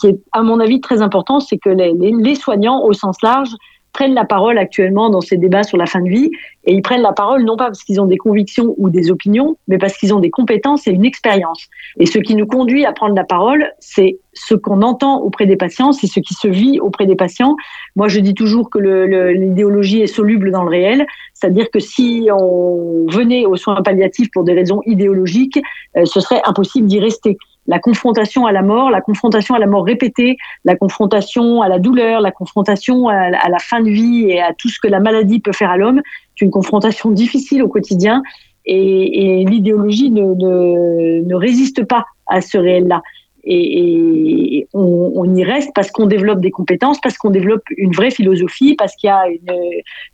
qui 0.00 0.06
est 0.06 0.18
à 0.32 0.42
mon 0.42 0.58
avis 0.58 0.80
très 0.80 1.02
important, 1.02 1.38
c'est 1.40 1.58
que 1.58 1.68
les, 1.68 2.34
soignants 2.34 2.82
au 2.84 2.92
sens 2.92 3.16
large 3.22 3.50
prennent 3.92 4.14
la 4.14 4.24
parole 4.24 4.58
actuellement 4.58 5.10
dans 5.10 5.20
ces 5.20 5.36
débats 5.36 5.62
sur 5.62 5.76
la 5.76 5.86
fin 5.86 6.00
de 6.00 6.08
vie 6.08 6.30
et 6.64 6.72
ils 6.72 6.82
prennent 6.82 7.02
la 7.02 7.12
parole 7.12 7.44
non 7.44 7.56
pas 7.56 7.66
parce 7.66 7.82
qu'ils 7.82 8.00
ont 8.00 8.06
des 8.06 8.16
convictions 8.16 8.74
ou 8.78 8.88
des 8.88 9.10
opinions, 9.10 9.56
mais 9.68 9.78
parce 9.78 9.96
qu'ils 9.96 10.14
ont 10.14 10.20
des 10.20 10.30
compétences 10.30 10.86
et 10.86 10.90
une 10.90 11.04
expérience. 11.04 11.68
Et 11.98 12.06
ce 12.06 12.18
qui 12.18 12.34
nous 12.34 12.46
conduit 12.46 12.86
à 12.86 12.92
prendre 12.92 13.14
la 13.14 13.24
parole, 13.24 13.66
c'est 13.80 14.18
ce 14.32 14.54
qu'on 14.54 14.80
entend 14.82 15.20
auprès 15.20 15.46
des 15.46 15.56
patients, 15.56 15.92
c'est 15.92 16.06
ce 16.06 16.20
qui 16.20 16.34
se 16.34 16.48
vit 16.48 16.80
auprès 16.80 17.06
des 17.06 17.16
patients. 17.16 17.56
Moi, 17.96 18.08
je 18.08 18.20
dis 18.20 18.34
toujours 18.34 18.70
que 18.70 18.78
l'idéologie 18.78 20.00
est 20.00 20.06
soluble 20.06 20.50
dans 20.52 20.62
le 20.62 20.70
réel, 20.70 21.06
c'est-à-dire 21.34 21.70
que 21.70 21.80
si 21.80 22.28
on 22.32 23.06
venait 23.08 23.44
aux 23.44 23.56
soins 23.56 23.82
palliatifs 23.82 24.30
pour 24.32 24.44
des 24.44 24.54
raisons 24.54 24.80
idéologiques, 24.86 25.60
euh, 25.96 26.04
ce 26.04 26.20
serait 26.20 26.40
impossible 26.44 26.86
d'y 26.86 27.00
rester 27.00 27.36
la 27.66 27.78
confrontation 27.78 28.46
à 28.46 28.52
la 28.52 28.62
mort, 28.62 28.90
la 28.90 29.00
confrontation 29.00 29.54
à 29.54 29.58
la 29.58 29.66
mort 29.66 29.84
répétée, 29.84 30.36
la 30.64 30.76
confrontation 30.76 31.62
à 31.62 31.68
la 31.68 31.78
douleur, 31.78 32.20
la 32.20 32.32
confrontation 32.32 33.08
à, 33.08 33.30
la 33.30 33.58
fin 33.58 33.80
de 33.80 33.90
vie 33.90 34.26
et 34.28 34.40
à 34.40 34.52
tout 34.52 34.68
ce 34.68 34.78
que 34.80 34.88
la 34.88 35.00
maladie 35.00 35.40
peut 35.40 35.52
faire 35.52 35.70
à 35.70 35.76
l'homme, 35.76 36.02
c'est 36.36 36.44
une 36.44 36.50
confrontation 36.50 37.10
difficile 37.10 37.62
au 37.62 37.68
quotidien 37.68 38.22
et, 38.64 39.44
l'idéologie 39.48 40.10
ne, 40.10 41.34
résiste 41.34 41.84
pas 41.84 42.04
à 42.26 42.40
ce 42.40 42.58
réel-là 42.58 43.02
et, 43.44 44.66
on, 44.74 45.34
y 45.34 45.44
reste 45.44 45.70
parce 45.74 45.90
qu'on 45.90 46.06
développe 46.06 46.40
des 46.40 46.50
compétences, 46.50 47.00
parce 47.00 47.16
qu'on 47.18 47.30
développe 47.30 47.62
une 47.76 47.92
vraie 47.92 48.10
philosophie, 48.10 48.74
parce 48.76 48.94
qu'il 48.94 49.08
y 49.08 49.10
a 49.10 49.24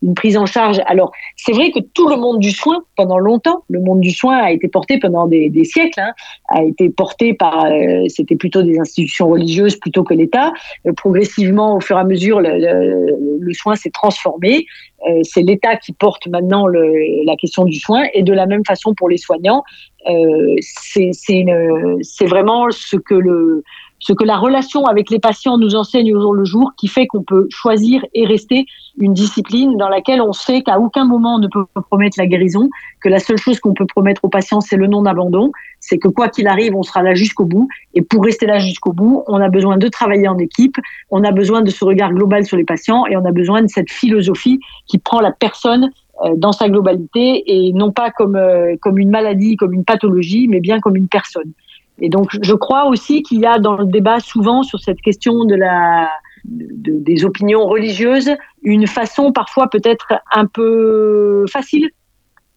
une, 0.03 0.15
prise 0.15 0.37
en 0.37 0.47
charge. 0.47 0.81
Alors, 0.87 1.13
c'est 1.37 1.53
vrai 1.53 1.71
que 1.71 1.81
tout 1.81 2.09
le 2.09 2.17
monde 2.17 2.39
du 2.39 2.51
soin, 2.51 2.83
pendant 2.97 3.19
longtemps, 3.19 3.65
le 3.69 3.81
monde 3.81 4.01
du 4.01 4.11
soin 4.11 4.39
a 4.39 4.53
été 4.53 4.69
porté 4.69 4.99
pendant 4.99 5.27
des, 5.27 5.65
siècles, 5.65 6.01
hein, 6.01 6.13
a 6.49 6.63
été 6.63 6.89
porté 6.89 7.35
par, 7.35 7.67
euh, 7.67 8.05
c'était 8.09 8.37
plutôt 8.37 8.63
des 8.63 8.79
institutions 8.79 9.29
religieuses 9.29 9.77
plutôt 9.77 10.05
que 10.05 10.15
l'État. 10.15 10.53
Euh, 10.87 10.93
progressivement, 10.93 11.77
au 11.77 11.81
fur 11.81 11.97
et 11.97 12.01
à 12.01 12.05
mesure, 12.05 12.41
le, 12.41 13.39
le 13.41 13.53
soin 13.53 13.77
s'est 13.77 13.91
transformé. 13.91 14.67
Euh, 15.07 15.21
c'est 15.23 15.43
l'État 15.43 15.77
qui 15.77 15.93
porte 15.93 16.27
maintenant 16.27 16.67
le, 16.67 17.25
la 17.25 17.37
question 17.37 17.65
du 17.65 17.79
soin. 17.79 18.05
Et 18.15 18.23
de 18.23 18.33
la 18.33 18.47
même 18.47 18.65
façon 18.67 18.95
pour 18.95 19.09
les 19.09 19.19
soignants, 19.19 19.63
euh, 20.09 20.57
c'est 20.61 22.27
vraiment 22.27 22.71
ce 22.71 22.97
que 22.97 23.15
le 23.15 23.63
ce 24.01 24.13
que 24.13 24.25
la 24.25 24.37
relation 24.37 24.87
avec 24.87 25.11
les 25.11 25.19
patients 25.19 25.59
nous 25.59 25.75
enseigne 25.75 26.15
au 26.15 26.21
jour 26.21 26.33
le 26.33 26.45
jour, 26.45 26.73
qui 26.77 26.89
fait 26.89 27.07
qu'on 27.07 27.23
peut 27.23 27.47
choisir 27.51 28.05
et 28.15 28.27
rester 28.27 28.67
une 28.99 29.13
discipline 29.13 29.77
dans 29.77 29.89
laquelle 29.89 30.21
on 30.21 30.33
sait 30.33 30.63
qu'à 30.63 30.79
aucun 30.79 31.05
moment 31.05 31.37
on 31.37 31.39
ne 31.39 31.49
peut 31.49 31.65
promettre 31.89 32.19
la 32.19 32.27
guérison, 32.27 32.69
que 33.01 33.09
la 33.09 33.19
seule 33.19 33.39
chose 33.39 33.59
qu'on 33.61 33.75
peut 33.75 33.87
promettre 33.87 34.25
aux 34.25 34.29
patients, 34.29 34.61
c'est 34.61 34.77
le 34.77 34.87
non-abandon, 34.87 35.51
c'est 35.81 35.99
que 35.99 36.09
quoi 36.09 36.29
qu'il 36.29 36.49
arrive, 36.49 36.75
on 36.75 36.83
sera 36.83 37.03
là 37.03 37.15
jusqu'au 37.15 37.45
bout. 37.45 37.69
Et 37.95 38.03
pour 38.03 38.25
rester 38.25 38.47
là 38.47 38.59
jusqu'au 38.59 38.93
bout, 38.93 39.25
on 39.27 39.41
a 39.41 39.49
besoin 39.49 39.77
de 39.77 39.89
travailler 39.89 40.29
en 40.29 40.39
équipe, 40.39 40.77
on 41.11 41.25
a 41.25 41.33
besoin 41.33 41.63
de 41.63 41.71
ce 41.71 41.85
regard 41.85 42.13
global 42.13 42.45
sur 42.45 42.57
les 42.57 42.65
patients 42.65 43.07
et 43.07 43.17
on 43.17 43.25
a 43.25 43.33
besoin 43.33 43.63
de 43.63 43.69
cette 43.69 43.91
philosophie 43.91 44.61
qui 44.87 44.99
prend 44.99 45.21
la 45.21 45.33
personne 45.33 45.91
dans 46.37 46.51
sa 46.51 46.69
globalité 46.69 47.45
et 47.47 47.73
non 47.73 47.93
pas 47.93 48.11
comme, 48.11 48.39
comme 48.81 48.99
une 48.99 49.11
maladie, 49.11 49.57
comme 49.57 49.73
une 49.73 49.85
pathologie, 49.85 50.49
mais 50.49 50.59
bien 50.59 50.81
comme 50.81 50.97
une 50.97 51.07
personne. 51.07 51.53
Et 52.01 52.09
donc, 52.09 52.31
je 52.41 52.55
crois 52.55 52.87
aussi 52.87 53.23
qu'il 53.23 53.41
y 53.41 53.47
a 53.47 53.59
dans 53.59 53.77
le 53.77 53.87
débat 53.87 54.21
souvent 54.21 54.63
sur 54.63 54.79
cette 54.81 55.01
question 55.01 55.45
de 55.45 55.55
la, 55.55 56.09
des 56.45 57.25
opinions 57.25 57.67
religieuses 57.67 58.31
une 58.63 58.87
façon 58.87 59.33
parfois 59.33 59.69
peut-être 59.69 60.15
un 60.33 60.47
peu 60.47 61.45
facile 61.51 61.91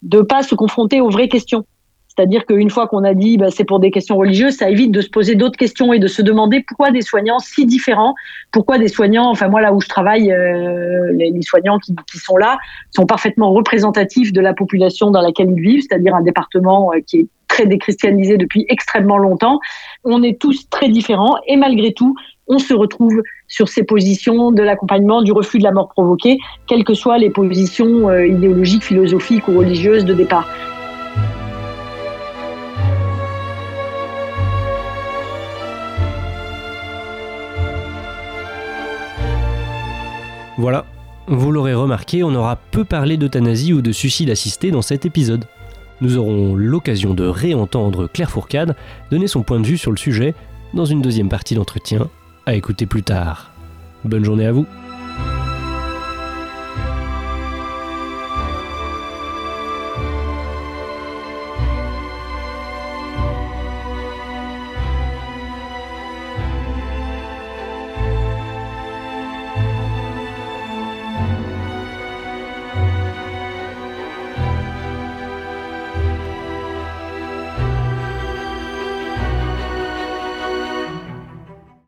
de 0.03 0.21
pas 0.21 0.43
se 0.43 0.55
confronter 0.55 1.01
aux 1.01 1.09
vraies 1.09 1.29
questions. 1.29 1.65
C'est-à-dire 2.07 2.45
qu'une 2.45 2.69
fois 2.69 2.87
qu'on 2.87 3.05
a 3.05 3.13
dit 3.13 3.37
bah, 3.37 3.47
c'est 3.51 3.63
pour 3.63 3.79
des 3.79 3.89
questions 3.89 4.17
religieuses, 4.17 4.57
ça 4.57 4.69
évite 4.69 4.91
de 4.91 4.99
se 4.99 5.09
poser 5.09 5.35
d'autres 5.35 5.57
questions 5.57 5.93
et 5.93 5.99
de 5.99 6.07
se 6.07 6.21
demander 6.21 6.63
pourquoi 6.67 6.91
des 6.91 7.01
soignants 7.01 7.39
si 7.39 7.65
différents, 7.65 8.15
pourquoi 8.51 8.77
des 8.77 8.89
soignants, 8.89 9.29
enfin 9.29 9.47
moi 9.47 9.61
là 9.61 9.73
où 9.73 9.79
je 9.79 9.87
travaille, 9.87 10.31
euh, 10.31 11.13
les, 11.13 11.41
soignants 11.41 11.79
qui, 11.79 11.95
qui, 12.11 12.17
sont 12.17 12.35
là 12.35 12.59
sont 12.93 13.05
parfaitement 13.05 13.51
représentatifs 13.53 14.33
de 14.33 14.41
la 14.41 14.53
population 14.53 15.09
dans 15.09 15.21
laquelle 15.21 15.51
ils 15.55 15.61
vivent, 15.61 15.83
c'est-à-dire 15.87 16.13
un 16.13 16.21
département 16.21 16.91
euh, 16.91 16.99
qui 17.05 17.19
est 17.19 17.27
déchristianisé 17.65 18.37
depuis 18.37 18.65
extrêmement 18.69 19.17
longtemps. 19.17 19.59
On 20.03 20.23
est 20.23 20.39
tous 20.39 20.69
très 20.69 20.89
différents 20.89 21.37
et 21.47 21.55
malgré 21.55 21.93
tout, 21.93 22.15
on 22.47 22.59
se 22.59 22.73
retrouve 22.73 23.21
sur 23.47 23.69
ces 23.69 23.83
positions 23.83 24.51
de 24.51 24.61
l'accompagnement, 24.61 25.21
du 25.21 25.31
refus 25.31 25.57
de 25.57 25.63
la 25.63 25.71
mort 25.71 25.89
provoquée, 25.89 26.37
quelles 26.67 26.83
que 26.83 26.93
soient 26.93 27.17
les 27.17 27.29
positions 27.29 28.09
euh, 28.09 28.27
idéologiques, 28.27 28.83
philosophiques 28.83 29.47
ou 29.47 29.57
religieuses 29.57 30.05
de 30.05 30.13
départ. 30.13 30.47
Voilà, 40.57 40.85
vous 41.27 41.51
l'aurez 41.51 41.73
remarqué, 41.73 42.23
on 42.23 42.35
aura 42.35 42.57
peu 42.57 42.83
parlé 42.83 43.17
d'euthanasie 43.17 43.73
ou 43.73 43.81
de 43.81 43.91
suicide 43.91 44.29
assisté 44.29 44.69
dans 44.69 44.81
cet 44.81 45.05
épisode. 45.05 45.45
Nous 46.01 46.17
aurons 46.17 46.55
l'occasion 46.55 47.13
de 47.13 47.25
réentendre 47.25 48.09
Claire 48.11 48.31
Fourcade 48.31 48.75
donner 49.11 49.27
son 49.27 49.43
point 49.43 49.59
de 49.59 49.67
vue 49.67 49.77
sur 49.77 49.91
le 49.91 49.97
sujet 49.97 50.33
dans 50.73 50.85
une 50.85 51.01
deuxième 51.01 51.29
partie 51.29 51.53
d'entretien 51.53 52.09
à 52.47 52.55
écouter 52.55 52.87
plus 52.87 53.03
tard. 53.03 53.51
Bonne 54.03 54.25
journée 54.25 54.47
à 54.47 54.51
vous 54.51 54.65